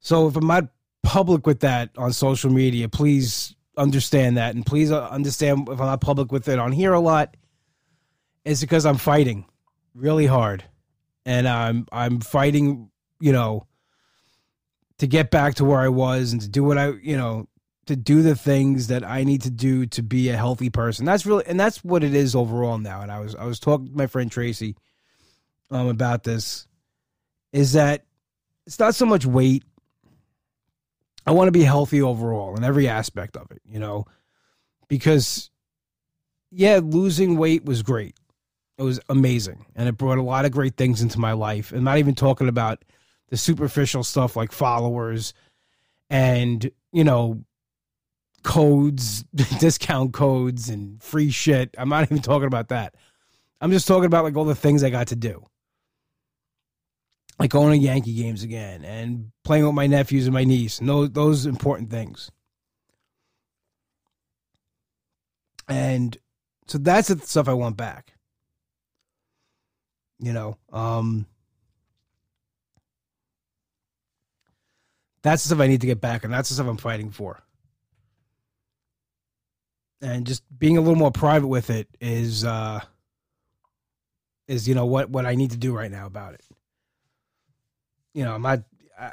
So 0.00 0.28
if 0.28 0.36
I'm 0.36 0.46
not 0.46 0.68
public 1.02 1.46
with 1.46 1.60
that 1.60 1.90
on 1.96 2.12
social 2.12 2.50
media, 2.50 2.88
please 2.88 3.56
understand 3.78 4.36
that, 4.36 4.54
and 4.54 4.64
please 4.64 4.92
understand 4.92 5.68
if 5.70 5.80
I'm 5.80 5.86
not 5.86 6.02
public 6.02 6.30
with 6.30 6.48
it 6.48 6.58
on 6.58 6.70
here 6.70 6.92
a 6.92 7.00
lot, 7.00 7.34
it's 8.44 8.60
because 8.60 8.84
I'm 8.84 8.98
fighting 8.98 9.46
really 9.94 10.26
hard, 10.26 10.62
and 11.24 11.48
I'm 11.48 11.86
I'm 11.90 12.20
fighting, 12.20 12.90
you 13.20 13.32
know, 13.32 13.66
to 14.98 15.06
get 15.06 15.30
back 15.30 15.54
to 15.54 15.64
where 15.64 15.80
I 15.80 15.88
was 15.88 16.32
and 16.32 16.42
to 16.42 16.48
do 16.48 16.62
what 16.62 16.76
I, 16.76 16.88
you 17.02 17.16
know, 17.16 17.48
to 17.90 17.96
do 17.96 18.22
the 18.22 18.34
things 18.34 18.86
that 18.86 19.04
I 19.04 19.24
need 19.24 19.42
to 19.42 19.50
do 19.50 19.86
to 19.86 20.02
be 20.02 20.28
a 20.30 20.36
healthy 20.36 20.70
person. 20.70 21.04
That's 21.04 21.26
really, 21.26 21.44
and 21.46 21.58
that's 21.58 21.84
what 21.84 22.02
it 22.02 22.14
is 22.14 22.34
overall 22.34 22.78
now. 22.78 23.02
And 23.02 23.12
I 23.12 23.20
was 23.20 23.34
I 23.34 23.44
was 23.44 23.60
talking 23.60 23.88
to 23.88 23.96
my 23.96 24.06
friend 24.06 24.30
Tracy 24.30 24.76
um, 25.70 25.88
about 25.88 26.24
this. 26.24 26.66
Is 27.52 27.72
that 27.72 28.04
it's 28.66 28.78
not 28.78 28.94
so 28.94 29.04
much 29.04 29.26
weight 29.26 29.64
I 31.26 31.32
want 31.32 31.48
to 31.48 31.52
be 31.52 31.62
healthy 31.62 32.00
overall 32.02 32.56
in 32.56 32.64
every 32.64 32.88
aspect 32.88 33.36
of 33.36 33.50
it, 33.50 33.60
you 33.64 33.78
know, 33.78 34.06
because 34.88 35.50
yeah, 36.50 36.80
losing 36.82 37.36
weight 37.36 37.64
was 37.64 37.82
great. 37.82 38.16
It 38.78 38.82
was 38.82 38.98
amazing. 39.08 39.66
And 39.76 39.88
it 39.88 39.96
brought 39.96 40.18
a 40.18 40.22
lot 40.22 40.44
of 40.44 40.52
great 40.52 40.76
things 40.76 41.02
into 41.02 41.20
my 41.20 41.32
life. 41.32 41.70
And 41.70 41.84
not 41.84 41.98
even 41.98 42.14
talking 42.14 42.48
about 42.48 42.84
the 43.28 43.36
superficial 43.36 44.02
stuff 44.02 44.36
like 44.36 44.52
followers 44.52 45.34
and, 46.08 46.68
you 46.92 47.04
know, 47.04 47.44
codes, 48.42 49.22
discount 49.58 50.12
codes 50.12 50.68
and 50.68 51.02
free 51.02 51.30
shit. 51.30 51.74
I'm 51.78 51.88
not 51.88 52.04
even 52.04 52.20
talking 52.20 52.46
about 52.46 52.68
that. 52.68 52.94
I'm 53.60 53.70
just 53.70 53.86
talking 53.86 54.06
about 54.06 54.24
like 54.24 54.36
all 54.36 54.44
the 54.44 54.54
things 54.54 54.82
I 54.82 54.90
got 54.90 55.08
to 55.08 55.16
do 55.16 55.44
like 57.40 57.50
going 57.50 57.80
to 57.80 57.84
Yankee 57.84 58.12
games 58.12 58.42
again 58.42 58.84
and 58.84 59.32
playing 59.44 59.64
with 59.64 59.74
my 59.74 59.86
nephews 59.86 60.26
and 60.26 60.34
my 60.34 60.44
niece 60.44 60.78
and 60.78 60.88
those 60.88 61.10
those 61.10 61.46
important 61.46 61.90
things. 61.90 62.30
And 65.66 66.16
so 66.66 66.76
that's 66.76 67.08
the 67.08 67.18
stuff 67.18 67.48
I 67.48 67.54
want 67.54 67.78
back. 67.78 68.12
You 70.18 70.34
know, 70.34 70.58
um 70.70 71.24
that's 75.22 75.42
the 75.44 75.48
stuff 75.48 75.60
I 75.60 75.66
need 75.66 75.80
to 75.80 75.86
get 75.86 76.00
back 76.00 76.24
and 76.24 76.32
that's 76.32 76.50
the 76.50 76.56
stuff 76.56 76.66
I'm 76.66 76.76
fighting 76.76 77.10
for. 77.10 77.42
And 80.02 80.26
just 80.26 80.42
being 80.58 80.78
a 80.78 80.80
little 80.80 80.96
more 80.96 81.12
private 81.12 81.48
with 81.48 81.70
it 81.70 81.88
is 82.00 82.44
uh 82.44 82.80
is 84.48 84.66
you 84.66 84.74
know 84.74 84.86
what 84.86 85.10
what 85.10 85.26
I 85.26 85.34
need 85.34 85.50
to 85.50 85.56
do 85.56 85.74
right 85.74 85.90
now 85.90 86.06
about 86.06 86.34
it 86.34 86.42
you 88.14 88.24
know, 88.24 88.38
my 88.38 88.62
I, 88.98 89.12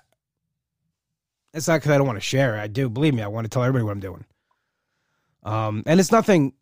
it's 1.54 1.68
not 1.68 1.78
because 1.78 1.92
I 1.92 1.98
don't 1.98 2.08
want 2.08 2.18
to 2.18 2.26
share. 2.26 2.58
I 2.58 2.68
do 2.68 2.90
believe 2.90 3.14
me. 3.14 3.22
I 3.22 3.28
want 3.28 3.46
to 3.46 3.50
tell 3.50 3.64
everybody 3.64 3.84
what 3.84 3.92
I'm 3.92 4.00
doing. 4.00 4.26
Um, 5.44 5.84
and 5.86 6.00
it's 6.00 6.12
nothing, 6.12 6.54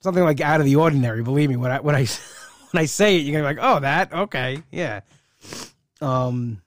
something 0.00 0.24
like 0.24 0.40
out 0.40 0.60
of 0.60 0.66
the 0.66 0.76
ordinary. 0.76 1.22
Believe 1.22 1.50
me, 1.50 1.56
when 1.56 1.70
I 1.70 1.80
when 1.80 1.94
I 1.94 2.06
when 2.70 2.82
I 2.82 2.86
say 2.86 3.16
it, 3.16 3.20
you're 3.20 3.40
gonna 3.40 3.54
be 3.54 3.60
like, 3.60 3.64
oh, 3.64 3.80
that 3.80 4.12
okay, 4.12 4.62
yeah. 4.70 5.00
Um, 6.00 6.62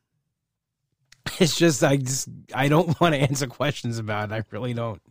it's 1.39 1.57
just 1.57 1.83
I 1.83 1.97
just 1.97 2.29
I 2.53 2.67
don't 2.67 2.99
want 3.01 3.15
to 3.15 3.21
answer 3.21 3.47
questions 3.47 3.97
about 3.97 4.31
it. 4.31 4.33
I 4.33 4.43
really 4.51 4.73
don't. 4.73 5.01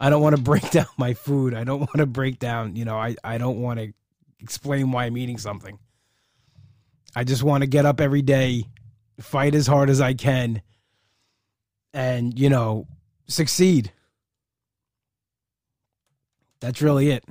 I 0.00 0.10
don't 0.10 0.22
want 0.22 0.36
to 0.36 0.42
break 0.42 0.70
down 0.70 0.86
my 0.96 1.14
food. 1.14 1.54
I 1.54 1.64
don't 1.64 1.80
want 1.80 1.96
to 1.96 2.06
break 2.06 2.38
down. 2.38 2.76
You 2.76 2.84
know, 2.84 2.96
I 2.96 3.16
I 3.24 3.38
don't 3.38 3.60
want 3.60 3.80
to 3.80 3.92
explain 4.40 4.92
why 4.92 5.06
I'm 5.06 5.16
eating 5.16 5.38
something. 5.38 5.78
I 7.16 7.24
just 7.24 7.42
want 7.42 7.62
to 7.62 7.66
get 7.66 7.86
up 7.86 8.00
every 8.00 8.22
day, 8.22 8.64
fight 9.20 9.54
as 9.54 9.66
hard 9.66 9.90
as 9.90 10.00
I 10.00 10.14
can, 10.14 10.62
and, 11.92 12.38
you 12.38 12.50
know, 12.50 12.86
succeed. 13.26 13.92
That's 16.60 16.82
really 16.82 17.10
it. 17.10 17.24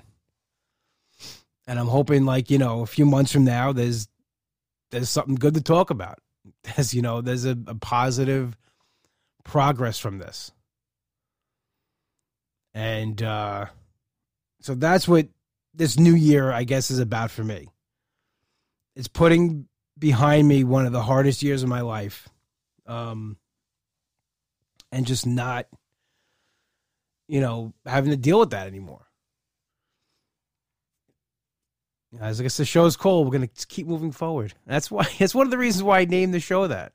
And 1.68 1.78
I'm 1.80 1.88
hoping, 1.88 2.26
like, 2.26 2.50
you 2.50 2.58
know, 2.58 2.82
a 2.82 2.86
few 2.86 3.06
months 3.06 3.32
from 3.32 3.44
now, 3.44 3.72
there's 3.74 4.08
there's 4.90 5.10
something 5.10 5.36
good 5.36 5.54
to 5.54 5.62
talk 5.62 5.90
about. 5.90 6.20
There's, 6.64 6.94
you 6.94 7.02
know, 7.02 7.20
there's 7.20 7.44
a, 7.44 7.58
a 7.68 7.76
positive 7.76 8.56
progress 9.44 10.00
from 10.00 10.18
this. 10.18 10.54
And 12.78 13.24
uh 13.24 13.66
so 14.62 14.76
that's 14.76 15.08
what 15.08 15.28
this 15.74 15.98
new 15.98 16.14
year, 16.14 16.52
I 16.52 16.64
guess, 16.64 16.92
is 16.92 17.00
about 17.00 17.32
for 17.32 17.44
me. 17.44 17.70
It's 18.96 19.08
putting 19.08 19.68
behind 19.98 20.48
me 20.48 20.64
one 20.64 20.86
of 20.86 20.92
the 20.92 21.02
hardest 21.02 21.42
years 21.42 21.64
of 21.64 21.70
my 21.70 21.82
life. 21.82 22.30
Um, 22.86 23.38
and 24.92 25.08
just 25.08 25.26
not, 25.26 25.66
you 27.28 27.42
know, 27.42 27.74
having 27.84 28.12
to 28.12 28.18
deal 28.18 28.40
with 28.40 28.52
that 28.52 28.68
anymore. 28.68 29.08
As 32.22 32.40
I 32.40 32.44
guess 32.44 32.58
the 32.58 32.66
show's 32.66 32.96
cold, 32.96 33.26
we're 33.26 33.34
gonna 33.34 33.48
keep 33.48 33.88
moving 33.88 34.12
forward. 34.12 34.54
That's 34.68 34.92
why. 34.92 35.08
It's 35.20 35.34
one 35.34 35.48
of 35.48 35.52
the 35.52 35.58
reasons 35.58 35.82
why 35.82 36.02
I 36.02 36.06
named 36.06 36.34
the 36.34 36.40
show 36.40 36.68
that. 36.68 36.94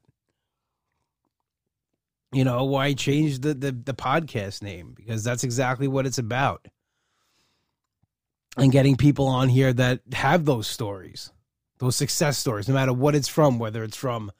You 2.32 2.44
know 2.44 2.64
why 2.64 2.86
I 2.86 2.92
changed 2.94 3.42
the, 3.42 3.54
the 3.54 3.72
the 3.72 3.94
podcast 3.94 4.62
name 4.62 4.94
because 4.96 5.22
that's 5.22 5.44
exactly 5.44 5.88
what 5.88 6.06
it's 6.06 6.18
about. 6.18 6.66
And 8.56 8.72
getting 8.72 8.96
people 8.96 9.26
on 9.26 9.48
here 9.48 9.72
that 9.72 10.00
have 10.12 10.44
those 10.44 10.66
stories 10.66 11.30
those 11.82 11.96
success 11.96 12.38
stories, 12.38 12.68
no 12.68 12.74
matter 12.74 12.92
what 12.92 13.16
it's 13.16 13.26
from, 13.26 13.58
whether 13.58 13.82
it's 13.82 13.96
from, 13.96 14.30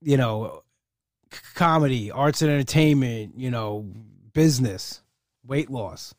you 0.00 0.16
know, 0.16 0.62
comedy, 1.56 2.08
arts 2.12 2.40
and 2.40 2.52
entertainment, 2.52 3.34
you 3.36 3.50
know, 3.50 3.84
business, 4.32 5.02
weight 5.44 5.68
loss. 5.68 6.14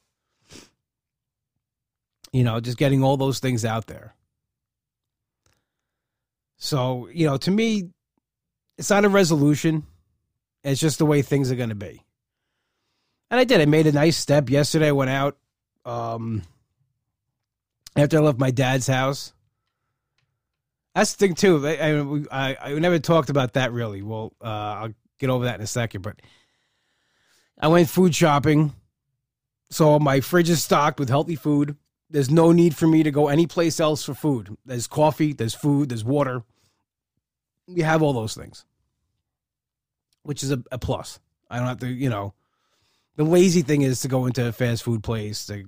You 2.34 2.44
know, 2.44 2.60
just 2.60 2.78
getting 2.78 3.04
all 3.06 3.16
those 3.16 3.40
things 3.40 3.64
out 3.64 3.88
there. 3.88 4.16
So, 6.58 7.08
you 7.14 7.26
know, 7.26 7.38
to 7.38 7.52
me, 7.52 7.90
it's 8.82 8.90
not 8.90 9.06
a 9.06 9.10
resolution. 9.10 9.86
It's 10.64 10.82
just 10.82 10.98
the 10.98 11.06
way 11.06 11.22
things 11.22 11.52
are 11.52 11.56
going 11.56 11.70
to 11.70 11.76
be. 11.76 12.04
And 13.30 13.40
I 13.40 13.44
did. 13.44 13.62
I 13.62 13.66
made 13.66 13.86
a 13.86 13.92
nice 13.92 14.18
step 14.18 14.50
yesterday. 14.50 14.88
I 14.88 14.92
went 14.92 15.12
out. 15.12 15.38
Um, 15.86 16.42
after 17.96 18.18
I 18.18 18.22
left 18.22 18.40
my 18.40 18.50
dad's 18.50 18.88
house. 18.88 19.34
That's 20.96 21.14
the 21.14 21.28
thing 21.28 21.36
too. 21.36 21.68
I, 21.68 22.26
I, 22.32 22.58
I 22.60 22.74
never 22.80 22.98
talked 22.98 23.30
about 23.30 23.54
that 23.54 23.72
really. 23.72 24.02
Well, 24.02 24.34
uh, 24.42 24.48
I'll 24.48 24.94
get 25.20 25.30
over 25.30 25.46
that 25.46 25.56
in 25.56 25.62
a 25.62 25.68
second. 25.68 26.02
But 26.02 26.20
I 27.60 27.68
went 27.68 27.88
food 27.88 28.16
shopping, 28.16 28.74
so 29.70 30.00
my 30.00 30.22
fridge 30.22 30.50
is 30.50 30.64
stocked 30.64 31.00
with 31.00 31.10
healthy 31.10 31.36
food. 31.36 31.78
There's 32.10 32.32
no 32.32 32.52
need 32.52 32.76
for 32.76 32.88
me 32.88 33.04
to 33.04 33.12
go 33.12 33.28
anyplace 33.28 33.80
else 33.80 34.04
for 34.04 34.16
food. 34.16 34.58
There's 34.66 34.88
coffee, 34.88 35.34
there's 35.34 35.54
food, 35.54 35.90
there's 35.90 36.04
water. 36.04 36.42
We 37.68 37.82
have 37.82 38.02
all 38.02 38.14
those 38.14 38.34
things, 38.34 38.66
which 40.24 40.44
is 40.44 40.52
a, 40.52 40.64
a 40.72 40.78
plus. 40.78 41.20
I 41.50 41.58
don't 41.58 41.68
have 41.68 41.80
to, 41.80 41.88
you 41.88 42.10
know. 42.10 42.34
The 43.18 43.24
lazy 43.26 43.62
thing 43.62 43.82
is 43.82 44.00
to 44.02 44.08
go 44.08 44.26
into 44.26 44.48
a 44.48 44.52
fast 44.52 44.84
food 44.84 45.04
place 45.04 45.46
to 45.48 45.66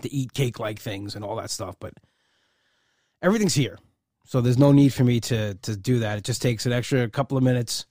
to 0.00 0.12
eat 0.12 0.32
cake 0.32 0.58
like 0.58 0.78
things 0.78 1.14
and 1.14 1.24
all 1.24 1.36
that 1.36 1.50
stuff. 1.50 1.76
But 1.78 1.94
everything's 3.20 3.54
here. 3.54 3.78
So 4.24 4.40
there's 4.40 4.58
no 4.58 4.72
need 4.72 4.94
for 4.94 5.04
me 5.04 5.20
to 5.20 5.54
to 5.54 5.76
do 5.76 5.98
that. 6.00 6.18
It 6.18 6.24
just 6.24 6.40
takes 6.40 6.66
an 6.66 6.72
extra 6.72 7.08
couple 7.08 7.36
of 7.36 7.42
minutes 7.42 7.84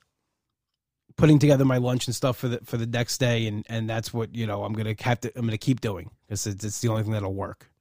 putting 1.18 1.38
together 1.38 1.66
my 1.66 1.78
lunch 1.78 2.08
and 2.08 2.16
stuff 2.16 2.38
for 2.38 2.48
the 2.48 2.60
for 2.64 2.78
the 2.78 2.88
next 2.88 3.18
day 3.18 3.46
and 3.48 3.66
and 3.70 3.90
that's 3.90 4.14
what, 4.14 4.34
you 4.34 4.48
know, 4.48 4.64
I'm 4.64 4.74
going 4.74 4.96
to 4.96 5.04
have 5.04 5.20
to 5.22 5.32
I'm 5.36 5.42
going 5.42 5.52
to 5.52 5.58
keep 5.58 5.82
doing 5.82 6.10
because 6.26 6.48
it's, 6.48 6.64
it's 6.64 6.80
the 6.80 6.88
only 6.88 7.04
thing 7.04 7.12
that'll 7.12 7.34
work. 7.34 7.72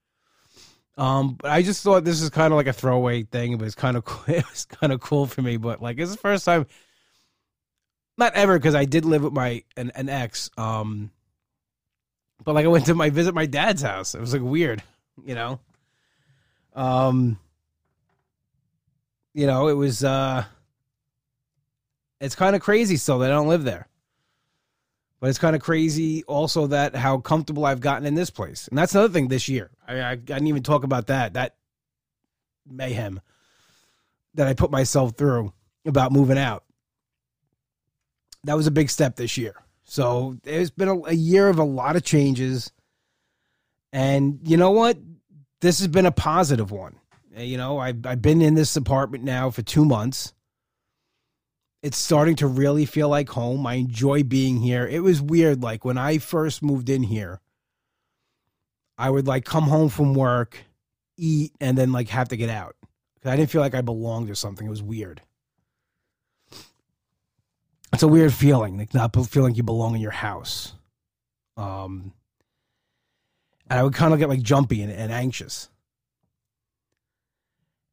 Um, 1.00 1.36
but 1.40 1.50
I 1.50 1.62
just 1.62 1.82
thought 1.82 2.04
this 2.04 2.20
is 2.20 2.28
kind 2.28 2.52
of 2.52 2.58
like 2.58 2.66
a 2.66 2.74
throwaway 2.74 3.22
thing, 3.22 3.56
but 3.56 3.64
it's 3.64 3.74
kind 3.74 3.96
of 3.96 4.04
cool. 4.04 4.34
it 4.34 4.44
was 4.50 4.66
kind 4.66 4.92
of 4.92 5.00
cool 5.00 5.26
for 5.26 5.40
me. 5.40 5.56
But 5.56 5.80
like, 5.80 5.98
it's 5.98 6.10
the 6.10 6.18
first 6.18 6.44
time, 6.44 6.66
not 8.20 8.34
ever, 8.34 8.56
because 8.56 8.76
I 8.76 8.84
did 8.84 9.04
live 9.04 9.24
with 9.24 9.32
my 9.32 9.64
an, 9.76 9.90
an 9.96 10.08
ex. 10.08 10.50
Um, 10.56 11.10
but 12.44 12.54
like 12.54 12.64
I 12.64 12.68
went 12.68 12.86
to 12.86 12.94
my 12.94 13.10
visit 13.10 13.34
my 13.34 13.46
dad's 13.46 13.82
house. 13.82 14.14
It 14.14 14.20
was 14.20 14.32
like 14.32 14.42
weird, 14.42 14.82
you 15.24 15.34
know. 15.34 15.60
Um 16.74 17.38
you 19.34 19.46
know, 19.46 19.68
it 19.68 19.74
was 19.74 20.04
uh 20.04 20.44
it's 22.20 22.34
kind 22.34 22.54
of 22.54 22.62
crazy 22.62 22.96
still 22.96 23.18
that 23.20 23.30
I 23.30 23.34
don't 23.34 23.48
live 23.48 23.64
there. 23.64 23.88
But 25.20 25.28
it's 25.28 25.38
kind 25.38 25.54
of 25.54 25.60
crazy 25.60 26.24
also 26.24 26.68
that 26.68 26.94
how 26.94 27.18
comfortable 27.18 27.66
I've 27.66 27.80
gotten 27.80 28.06
in 28.06 28.14
this 28.14 28.30
place. 28.30 28.68
And 28.68 28.78
that's 28.78 28.94
another 28.94 29.12
thing 29.12 29.28
this 29.28 29.48
year. 29.48 29.70
I, 29.86 30.00
I, 30.00 30.10
I 30.12 30.16
didn't 30.16 30.46
even 30.46 30.62
talk 30.62 30.84
about 30.84 31.08
that. 31.08 31.34
That 31.34 31.56
mayhem 32.66 33.20
that 34.34 34.46
I 34.46 34.54
put 34.54 34.70
myself 34.70 35.16
through 35.16 35.52
about 35.84 36.12
moving 36.12 36.38
out. 36.38 36.64
That 38.44 38.56
was 38.56 38.66
a 38.66 38.70
big 38.70 38.90
step 38.90 39.16
this 39.16 39.36
year. 39.36 39.54
So 39.84 40.36
it's 40.44 40.70
been 40.70 40.88
a, 40.88 40.98
a 41.06 41.12
year 41.12 41.48
of 41.48 41.58
a 41.58 41.64
lot 41.64 41.96
of 41.96 42.04
changes. 42.04 42.72
And 43.92 44.38
you 44.44 44.56
know 44.56 44.70
what? 44.70 44.98
This 45.60 45.80
has 45.80 45.88
been 45.88 46.06
a 46.06 46.12
positive 46.12 46.70
one. 46.70 46.96
You 47.36 47.56
know, 47.56 47.78
I've, 47.78 48.04
I've 48.06 48.22
been 48.22 48.42
in 48.42 48.54
this 48.54 48.76
apartment 48.76 49.24
now 49.24 49.50
for 49.50 49.62
two 49.62 49.84
months. 49.84 50.32
It's 51.82 51.96
starting 51.96 52.36
to 52.36 52.46
really 52.46 52.86
feel 52.86 53.08
like 53.08 53.30
home. 53.30 53.66
I 53.66 53.74
enjoy 53.74 54.22
being 54.22 54.58
here. 54.58 54.86
It 54.86 55.02
was 55.02 55.20
weird. 55.20 55.62
Like 55.62 55.84
when 55.84 55.98
I 55.98 56.18
first 56.18 56.62
moved 56.62 56.88
in 56.88 57.02
here, 57.02 57.40
I 58.98 59.08
would 59.08 59.26
like 59.26 59.44
come 59.44 59.64
home 59.64 59.88
from 59.88 60.14
work, 60.14 60.58
eat, 61.16 61.52
and 61.60 61.76
then 61.76 61.90
like 61.90 62.08
have 62.08 62.28
to 62.28 62.36
get 62.36 62.50
out. 62.50 62.76
Cause 63.22 63.32
I 63.32 63.36
didn't 63.36 63.50
feel 63.50 63.60
like 63.60 63.74
I 63.74 63.80
belonged 63.80 64.30
or 64.30 64.34
something. 64.34 64.66
It 64.66 64.70
was 64.70 64.82
weird 64.82 65.22
it's 67.92 68.02
a 68.02 68.08
weird 68.08 68.32
feeling, 68.32 68.78
like 68.78 68.94
not 68.94 69.14
feeling 69.26 69.50
like 69.50 69.56
you 69.56 69.62
belong 69.62 69.94
in 69.94 70.00
your 70.00 70.10
house. 70.10 70.72
Um, 71.56 72.12
and 73.68 73.78
I 73.78 73.82
would 73.82 73.94
kind 73.94 74.12
of 74.12 74.18
get 74.18 74.28
like 74.28 74.42
jumpy 74.42 74.82
and, 74.82 74.92
and 74.92 75.12
anxious. 75.12 75.68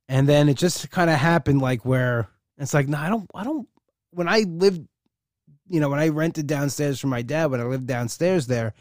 And 0.10 0.28
then 0.28 0.50
it 0.50 0.58
just 0.58 0.90
kind 0.90 1.10
of 1.10 1.18
happened 1.18 1.62
like 1.62 1.84
where 1.84 2.30
it's 2.58 2.74
like, 2.74 2.88
no, 2.88 2.98
I 2.98 3.10
don't, 3.10 3.30
I 3.36 3.44
don't, 3.44 3.68
when 4.12 4.28
I 4.28 4.40
lived, 4.42 4.88
you 5.68 5.80
know, 5.80 5.90
when 5.90 6.00
I 6.00 6.10
rented 6.10 6.48
downstairs 6.48 7.00
from 7.00 7.10
my 7.10 7.22
dad, 7.22 7.52
when 7.52 7.60
I 7.60 7.66
lived 7.66 7.88
downstairs 7.88 8.48
there, 8.48 8.74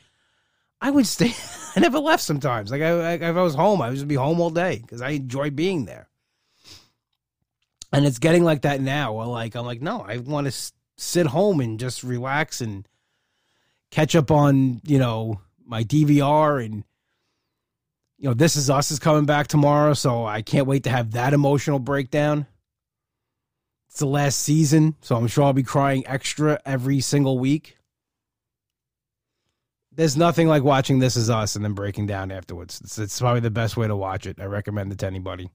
I 0.81 0.91
would 0.91 1.07
stay. 1.07 1.33
I 1.77 1.81
never 1.81 1.99
left 1.99 2.23
sometimes. 2.23 2.71
Like, 2.71 2.83
I, 2.83 2.89
I, 2.89 3.13
if 3.15 3.23
I 3.23 3.43
was 3.43 3.55
home, 3.55 3.83
I 3.83 3.89
would 3.89 3.97
just 3.97 4.09
be 4.09 4.15
home 4.15 4.41
all 4.41 4.51
day 4.51 4.79
because 4.81 5.03
I 5.03 5.11
enjoy 5.11 5.51
being 5.51 5.85
there. 5.85 6.09
And 7.93 8.07
it's 8.07 8.19
getting 8.19 8.45
like 8.45 8.63
that 8.63 8.81
now. 8.81 9.15
Well, 9.15 9.31
like, 9.31 9.55
I'm 9.55 9.67
like, 9.67 9.83
no, 9.83 10.01
I 10.01 10.19
want 10.19 10.47
to 10.47 10.73
sit 10.97 11.27
home 11.27 11.61
and 11.61 11.79
just 11.79 12.03
relax 12.03 12.61
and 12.61 12.89
catch 13.91 14.17
up 14.17 14.31
on, 14.31 14.81
you 14.85 14.99
know, 14.99 15.41
my 15.65 15.85
DVR 15.85 16.65
and 16.65 16.85
you 18.19 18.29
know, 18.29 18.35
This 18.35 18.57
Is 18.57 18.71
Us 18.71 18.91
is 18.91 18.99
coming 18.99 19.27
back 19.27 19.47
tomorrow, 19.47 19.93
so 19.93 20.25
I 20.25 20.41
can't 20.41 20.67
wait 20.67 20.85
to 20.85 20.91
have 20.91 21.13
that 21.13 21.35
emotional 21.35 21.79
breakdown. 21.79 22.47
It's 23.91 23.99
the 23.99 24.07
last 24.07 24.39
season, 24.39 24.95
so 25.03 25.17
I'm 25.17 25.27
sure 25.27 25.45
I'll 25.45 25.53
be 25.53 25.63
crying 25.63 26.07
extra 26.07 26.59
every 26.65 27.01
single 27.01 27.39
week. 27.39 27.77
There's 29.93 30.17
nothing 30.17 30.49
like 30.49 30.63
watching 30.63 30.99
This 30.99 31.17
Is 31.17 31.29
Us 31.29 31.57
and 31.57 31.65
then 31.65 31.73
breaking 31.73 32.07
down 32.07 32.31
afterwards. 32.31 32.81
It's, 32.83 32.99
it's 32.99 33.21
probably 33.21 33.41
the 33.41 33.51
best 33.51 33.77
way 33.77 33.87
to 33.87 33.97
watch 33.97 34.27
it. 34.27 34.41
I 34.41 34.45
recommend 34.45 34.93
it 34.93 34.99
to 35.01 35.07
anybody 35.07 35.51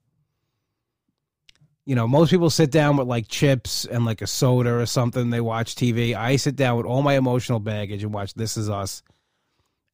you 1.85 1.95
know, 1.95 2.07
most 2.07 2.29
people 2.29 2.49
sit 2.49 2.71
down 2.71 2.97
with 2.97 3.07
like 3.07 3.27
chips 3.27 3.85
and 3.85 4.05
like 4.05 4.21
a 4.21 4.27
soda 4.27 4.73
or 4.73 4.85
something. 4.85 5.29
They 5.29 5.41
watch 5.41 5.75
TV. 5.75 6.15
I 6.15 6.35
sit 6.35 6.55
down 6.55 6.77
with 6.77 6.85
all 6.85 7.01
my 7.01 7.15
emotional 7.15 7.59
baggage 7.59 8.03
and 8.03 8.13
watch 8.13 8.33
This 8.33 8.55
Is 8.57 8.69
Us 8.69 9.01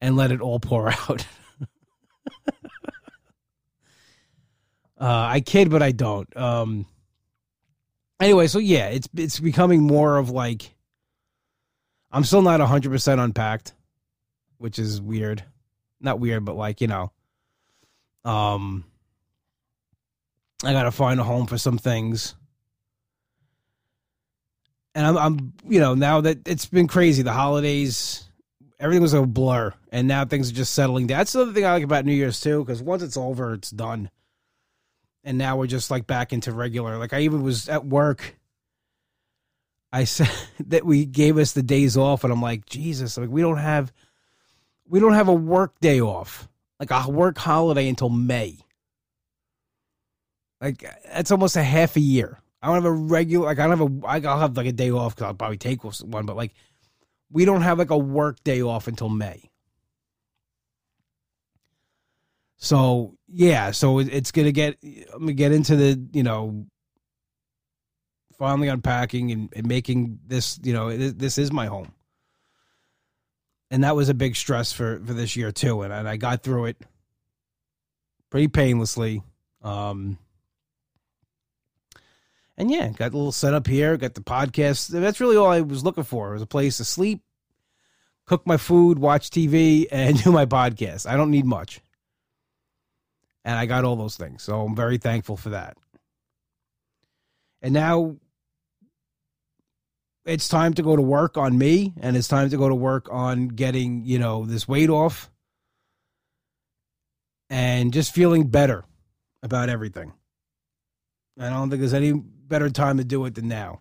and 0.00 0.16
let 0.16 0.30
it 0.30 0.40
all 0.40 0.60
pour 0.60 0.88
out. 1.08 1.26
uh, 5.00 5.28
I 5.30 5.40
kid, 5.40 5.70
but 5.70 5.82
I 5.82 5.92
don't. 5.92 6.34
Um, 6.36 6.86
anyway, 8.20 8.46
so 8.48 8.58
yeah, 8.58 8.88
it's 8.88 9.08
it's 9.16 9.40
becoming 9.40 9.82
more 9.82 10.18
of 10.18 10.30
like 10.30 10.74
I'm 12.10 12.24
still 12.24 12.42
not 12.42 12.60
100% 12.60 13.22
unpacked, 13.22 13.74
which 14.58 14.78
is 14.78 15.00
weird. 15.00 15.44
Not 16.00 16.20
weird, 16.20 16.44
but 16.44 16.56
like, 16.56 16.80
you 16.80 16.86
know, 16.86 17.12
um 18.24 18.84
I 20.64 20.72
got 20.72 20.84
to 20.84 20.90
find 20.90 21.20
a 21.20 21.24
home 21.24 21.46
for 21.46 21.58
some 21.58 21.78
things. 21.78 22.34
And 24.94 25.06
I'm, 25.06 25.16
I'm, 25.16 25.52
you 25.68 25.78
know, 25.78 25.94
now 25.94 26.20
that 26.22 26.48
it's 26.48 26.66
been 26.66 26.88
crazy, 26.88 27.22
the 27.22 27.32
holidays, 27.32 28.28
everything 28.80 29.02
was 29.02 29.14
a 29.14 29.24
blur, 29.24 29.72
and 29.92 30.08
now 30.08 30.24
things 30.24 30.50
are 30.50 30.54
just 30.54 30.74
settling 30.74 31.06
down. 31.06 31.18
That's 31.18 31.32
the 31.32 31.42
other 31.42 31.52
thing 31.52 31.64
I 31.64 31.72
like 31.72 31.84
about 31.84 32.04
New 32.04 32.14
Year's 32.14 32.40
too, 32.40 32.64
because 32.64 32.82
once 32.82 33.02
it's 33.02 33.16
over, 33.16 33.54
it's 33.54 33.70
done. 33.70 34.10
And 35.22 35.38
now 35.38 35.56
we're 35.56 35.66
just 35.66 35.90
like 35.90 36.06
back 36.06 36.32
into 36.32 36.52
regular. 36.52 36.98
Like 36.98 37.12
I 37.12 37.20
even 37.20 37.42
was 37.42 37.68
at 37.68 37.84
work. 37.84 38.36
I 39.92 40.04
said 40.04 40.30
that 40.66 40.84
we 40.84 41.04
gave 41.04 41.38
us 41.38 41.52
the 41.52 41.62
days 41.62 41.96
off, 41.96 42.24
and 42.24 42.32
I'm 42.32 42.42
like, 42.42 42.66
Jesus, 42.66 43.16
like 43.16 43.28
we 43.28 43.42
don't 43.42 43.58
have, 43.58 43.92
we 44.88 44.98
don't 44.98 45.14
have 45.14 45.28
a 45.28 45.34
work 45.34 45.78
day 45.80 46.00
off, 46.00 46.48
like 46.80 46.90
a 46.90 47.08
work 47.08 47.38
holiday 47.38 47.88
until 47.88 48.08
May. 48.08 48.58
Like 50.60 50.84
that's 51.12 51.30
almost 51.30 51.56
a 51.56 51.62
half 51.62 51.96
a 51.96 52.00
year. 52.00 52.38
I 52.60 52.66
don't 52.66 52.76
have 52.76 52.84
a 52.84 52.92
regular. 52.92 53.46
Like 53.46 53.58
I 53.58 53.66
don't 53.66 53.78
have 53.78 54.04
a. 54.04 54.28
I'll 54.28 54.40
have 54.40 54.56
like 54.56 54.66
a 54.66 54.72
day 54.72 54.90
off 54.90 55.14
because 55.14 55.26
I'll 55.26 55.34
probably 55.34 55.58
take 55.58 55.84
one. 55.84 56.26
But 56.26 56.36
like, 56.36 56.54
we 57.30 57.44
don't 57.44 57.62
have 57.62 57.78
like 57.78 57.90
a 57.90 57.98
work 57.98 58.42
day 58.42 58.62
off 58.62 58.88
until 58.88 59.08
May. 59.08 59.50
So 62.56 63.16
yeah, 63.28 63.70
so 63.70 64.00
it's 64.00 64.32
gonna 64.32 64.52
get. 64.52 64.78
I'm 65.12 65.20
gonna 65.20 65.32
get 65.34 65.52
into 65.52 65.76
the 65.76 66.08
you 66.12 66.22
know. 66.22 66.66
Finally 68.38 68.68
unpacking 68.68 69.32
and, 69.32 69.52
and 69.56 69.66
making 69.66 70.20
this, 70.24 70.60
you 70.62 70.72
know, 70.72 70.96
this, 70.96 71.12
this 71.14 71.38
is 71.38 71.50
my 71.50 71.66
home, 71.66 71.90
and 73.68 73.82
that 73.82 73.96
was 73.96 74.08
a 74.08 74.14
big 74.14 74.36
stress 74.36 74.72
for 74.72 75.00
for 75.04 75.12
this 75.12 75.34
year 75.34 75.50
too. 75.50 75.82
And, 75.82 75.92
and 75.92 76.08
I 76.08 76.16
got 76.18 76.44
through 76.44 76.66
it 76.66 76.76
pretty 78.30 78.46
painlessly. 78.46 79.24
Um, 79.60 80.18
and 82.58 82.72
yeah, 82.72 82.88
got 82.88 83.12
a 83.12 83.16
little 83.16 83.30
setup 83.30 83.68
here, 83.68 83.96
got 83.96 84.14
the 84.14 84.20
podcast. 84.20 84.88
That's 84.88 85.20
really 85.20 85.36
all 85.36 85.46
I 85.46 85.60
was 85.60 85.84
looking 85.84 86.02
for. 86.02 86.30
It 86.30 86.32
was 86.34 86.42
a 86.42 86.46
place 86.46 86.78
to 86.78 86.84
sleep, 86.84 87.22
cook 88.26 88.44
my 88.48 88.56
food, 88.56 88.98
watch 88.98 89.30
TV, 89.30 89.86
and 89.92 90.22
do 90.24 90.32
my 90.32 90.44
podcast. 90.44 91.08
I 91.08 91.16
don't 91.16 91.30
need 91.30 91.46
much. 91.46 91.80
And 93.44 93.56
I 93.56 93.66
got 93.66 93.84
all 93.84 93.94
those 93.94 94.16
things. 94.16 94.42
So 94.42 94.60
I'm 94.62 94.74
very 94.74 94.98
thankful 94.98 95.36
for 95.36 95.50
that. 95.50 95.76
And 97.62 97.72
now 97.72 98.16
it's 100.26 100.48
time 100.48 100.74
to 100.74 100.82
go 100.82 100.96
to 100.96 101.02
work 101.02 101.38
on 101.38 101.56
me 101.56 101.94
and 102.00 102.16
it's 102.16 102.28
time 102.28 102.50
to 102.50 102.56
go 102.56 102.68
to 102.68 102.74
work 102.74 103.08
on 103.10 103.48
getting, 103.48 104.04
you 104.04 104.18
know, 104.18 104.44
this 104.44 104.66
weight 104.66 104.90
off 104.90 105.30
and 107.48 107.92
just 107.92 108.12
feeling 108.12 108.48
better 108.48 108.84
about 109.44 109.68
everything. 109.68 110.12
I 111.38 111.50
don't 111.50 111.70
think 111.70 111.80
there's 111.80 111.94
any 111.94 112.20
better 112.48 112.70
time 112.70 112.98
to 112.98 113.04
do 113.04 113.24
it 113.24 113.34
than 113.34 113.48
now. 113.48 113.80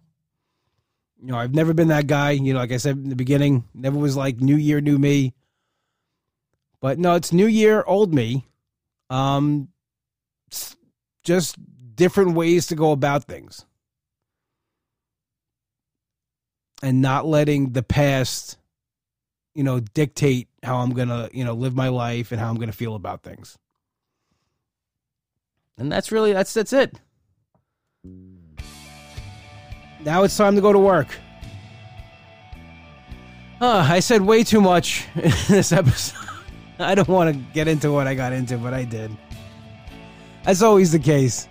You 1.20 1.32
know, 1.32 1.38
I've 1.38 1.56
never 1.56 1.74
been 1.74 1.88
that 1.88 2.08
guy. 2.08 2.32
You 2.32 2.54
know, 2.54 2.60
like 2.60 2.72
I 2.72 2.78
said 2.78 2.98
in 2.98 3.10
the 3.10 3.16
beginning, 3.16 3.66
never 3.74 3.98
was 3.98 4.16
like 4.16 4.40
New 4.40 4.56
Year, 4.56 4.82
new 4.82 4.98
me. 5.00 5.34
But 6.80 7.00
no, 7.00 7.16
it's 7.16 7.34
New 7.34 7.48
Year, 7.48 7.84
old 7.88 8.14
me. 8.14 8.48
Um, 9.10 9.70
just 11.24 11.56
different 11.96 12.36
ways 12.36 12.68
to 12.68 12.76
go 12.76 12.92
about 12.92 13.24
things, 13.24 13.66
and 16.84 17.02
not 17.02 17.26
letting 17.26 17.72
the 17.72 17.84
past, 17.84 18.58
you 19.56 19.64
know, 19.64 19.80
dictate 19.80 20.50
how 20.62 20.78
I'm 20.78 20.92
gonna, 20.92 21.30
you 21.34 21.44
know, 21.44 21.54
live 21.54 21.76
my 21.76 21.88
life 21.88 22.32
and 22.32 22.40
how 22.40 22.50
I'm 22.50 22.58
gonna 22.58 22.72
feel 22.72 22.94
about 22.96 23.24
things. 23.24 23.58
And 25.80 25.92
that's 25.92 26.12
really 26.12 26.34
that's 26.34 26.54
that's 26.54 26.74
it. 26.74 27.00
Now 30.08 30.24
it's 30.24 30.38
time 30.38 30.56
to 30.56 30.62
go 30.62 30.72
to 30.72 30.80
work. 30.80 31.10
Uh, 33.60 33.86
I 33.90 34.00
said 34.00 34.22
way 34.22 34.42
too 34.42 34.62
much 34.62 35.06
in 35.16 35.22
this 35.50 35.74
episode. 35.74 36.30
I 36.80 36.96
don't 36.96 37.10
want 37.10 37.36
to 37.36 37.42
get 37.54 37.68
into 37.68 37.92
what 37.92 38.08
I 38.08 38.16
got 38.16 38.32
into, 38.32 38.58
but 38.58 38.74
I 38.74 38.86
did. 38.86 39.12
That's 40.46 40.62
always 40.62 40.94
the 40.94 41.00
case. 41.00 41.50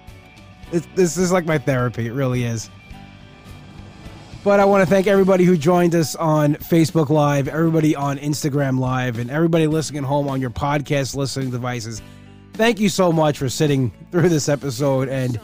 this 0.71 1.19
is 1.19 1.31
like 1.31 1.45
my 1.45 1.59
therapy. 1.59 2.07
It 2.07 2.15
really 2.15 2.45
is. 2.45 2.71
But 4.43 4.59
I 4.59 4.65
want 4.65 4.83
to 4.83 4.89
thank 4.89 5.07
everybody 5.07 5.45
who 5.45 5.59
joined 5.59 5.95
us 5.95 6.17
on 6.17 6.55
Facebook 6.55 7.11
Live, 7.11 7.49
everybody 7.49 7.95
on 7.95 8.17
Instagram 8.17 8.79
Live, 8.79 9.19
and 9.19 9.31
everybody 9.31 9.67
listening 9.67 10.05
at 10.05 10.09
home 10.09 10.29
on 10.29 10.41
your 10.41 10.49
podcast 10.49 11.15
listening 11.15 11.51
devices. 11.51 12.01
Thank 12.55 12.81
you 12.81 12.89
so 12.89 13.13
much 13.13 13.37
for 13.37 13.51
sitting 13.51 13.93
through 14.11 14.31
this 14.31 14.49
episode 14.49 15.11
and 15.11 15.39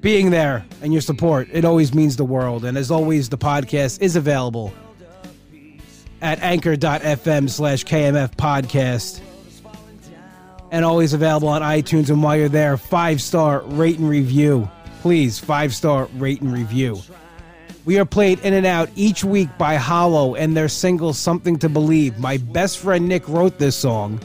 being 0.00 0.30
there 0.30 0.64
and 0.82 0.92
your 0.92 1.02
support. 1.02 1.48
It 1.52 1.64
always 1.64 1.94
means 1.94 2.16
the 2.16 2.24
world. 2.24 2.64
And 2.64 2.78
as 2.78 2.90
always, 2.90 3.28
the 3.28 3.38
podcast 3.38 4.00
is 4.00 4.16
available 4.16 4.72
at 6.22 6.38
anchor.fm 6.40 7.50
slash 7.50 7.84
KMF 7.84 8.34
podcast. 8.36 9.20
And 10.72 10.84
always 10.84 11.12
available 11.12 11.48
on 11.48 11.62
iTunes. 11.62 12.10
And 12.10 12.22
while 12.22 12.36
you're 12.36 12.48
there, 12.48 12.76
five 12.76 13.20
star 13.20 13.60
rate 13.62 13.98
and 13.98 14.08
review. 14.08 14.70
Please, 15.02 15.38
five 15.38 15.74
star 15.74 16.06
rate 16.14 16.40
and 16.42 16.52
review. 16.52 17.00
We 17.84 17.98
are 17.98 18.04
played 18.04 18.38
in 18.40 18.52
and 18.52 18.66
out 18.66 18.90
each 18.94 19.24
week 19.24 19.48
by 19.58 19.76
Hollow 19.76 20.34
and 20.36 20.56
their 20.56 20.68
single 20.68 21.12
Something 21.12 21.58
to 21.58 21.68
Believe. 21.68 22.18
My 22.18 22.36
best 22.36 22.78
friend 22.78 23.08
Nick 23.08 23.26
wrote 23.28 23.58
this 23.58 23.74
song. 23.74 24.20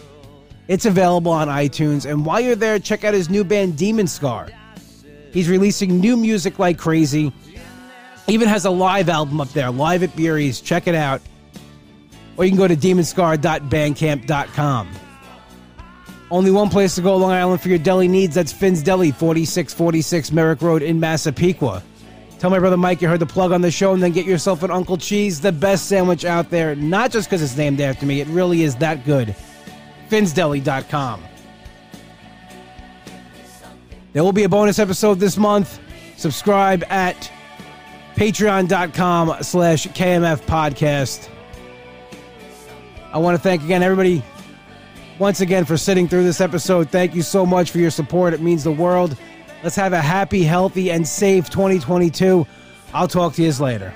It's 0.67 0.85
available 0.85 1.31
on 1.31 1.47
iTunes. 1.47 2.09
And 2.09 2.25
while 2.25 2.41
you're 2.41 2.55
there, 2.55 2.77
check 2.79 3.03
out 3.03 3.13
his 3.13 3.29
new 3.29 3.43
band 3.43 3.77
Demon 3.77 4.07
Scar. 4.07 4.49
He's 5.35 5.47
releasing 5.49 5.99
new 5.99 6.15
music 6.15 6.59
like 6.59 6.77
crazy. 6.77 7.33
Even 8.27 8.47
has 8.47 8.63
a 8.63 8.69
live 8.69 9.09
album 9.09 9.41
up 9.41 9.49
there, 9.49 9.69
live 9.69 10.01
at 10.01 10.15
Beery's. 10.15 10.61
Check 10.61 10.87
it 10.87 10.95
out. 10.95 11.21
Or 12.37 12.45
you 12.45 12.51
can 12.51 12.57
go 12.57 12.69
to 12.69 12.77
demonscar.bandcamp.com. 12.77 14.89
Only 16.31 16.51
one 16.51 16.69
place 16.69 16.95
to 16.95 17.01
go, 17.01 17.17
Long 17.17 17.31
Island, 17.31 17.61
for 17.61 17.67
your 17.67 17.79
deli 17.79 18.07
needs. 18.07 18.35
That's 18.35 18.53
Finn's 18.53 18.81
Deli, 18.81 19.11
4646 19.11 20.31
Merrick 20.31 20.61
Road 20.61 20.81
in 20.81 21.01
Massapequa. 21.01 21.83
Tell 22.39 22.49
my 22.49 22.59
brother 22.59 22.77
Mike 22.77 23.01
you 23.01 23.09
heard 23.09 23.19
the 23.19 23.25
plug 23.25 23.51
on 23.51 23.59
the 23.59 23.71
show, 23.71 23.93
and 23.93 24.01
then 24.01 24.13
get 24.13 24.25
yourself 24.25 24.63
an 24.63 24.71
Uncle 24.71 24.97
Cheese, 24.97 25.41
the 25.41 25.51
best 25.51 25.89
sandwich 25.89 26.23
out 26.23 26.49
there. 26.49 26.75
Not 26.75 27.11
just 27.11 27.29
because 27.29 27.43
it's 27.43 27.57
named 27.57 27.81
after 27.81 28.05
me, 28.05 28.21
it 28.21 28.29
really 28.29 28.63
is 28.63 28.77
that 28.77 29.03
good. 29.03 29.35
FinnsDeli.com. 30.09 31.25
There 34.15 34.23
will 34.23 34.31
be 34.31 34.45
a 34.45 34.49
bonus 34.49 34.79
episode 34.79 35.19
this 35.19 35.35
month. 35.35 35.77
Subscribe 36.15 36.85
at 36.89 37.29
patreon.com 38.15 39.43
slash 39.43 39.87
KMF 39.87 40.41
podcast. 40.43 41.27
I 43.11 43.17
want 43.17 43.35
to 43.35 43.43
thank 43.43 43.61
again 43.61 43.83
everybody 43.83 44.23
once 45.19 45.41
again 45.41 45.65
for 45.65 45.75
sitting 45.75 46.07
through 46.07 46.23
this 46.23 46.39
episode. 46.39 46.89
Thank 46.89 47.13
you 47.13 47.23
so 47.23 47.45
much 47.45 47.71
for 47.71 47.79
your 47.79 47.91
support. 47.91 48.33
It 48.33 48.39
means 48.39 48.63
the 48.63 48.71
world. 48.71 49.17
Let's 49.63 49.75
have 49.75 49.91
a 49.91 49.99
happy, 49.99 50.43
healthy, 50.43 50.91
and 50.91 51.05
safe 51.05 51.49
2022. 51.49 52.47
I'll 52.93 53.09
talk 53.09 53.33
to 53.33 53.43
you 53.43 53.51
later. 53.51 53.93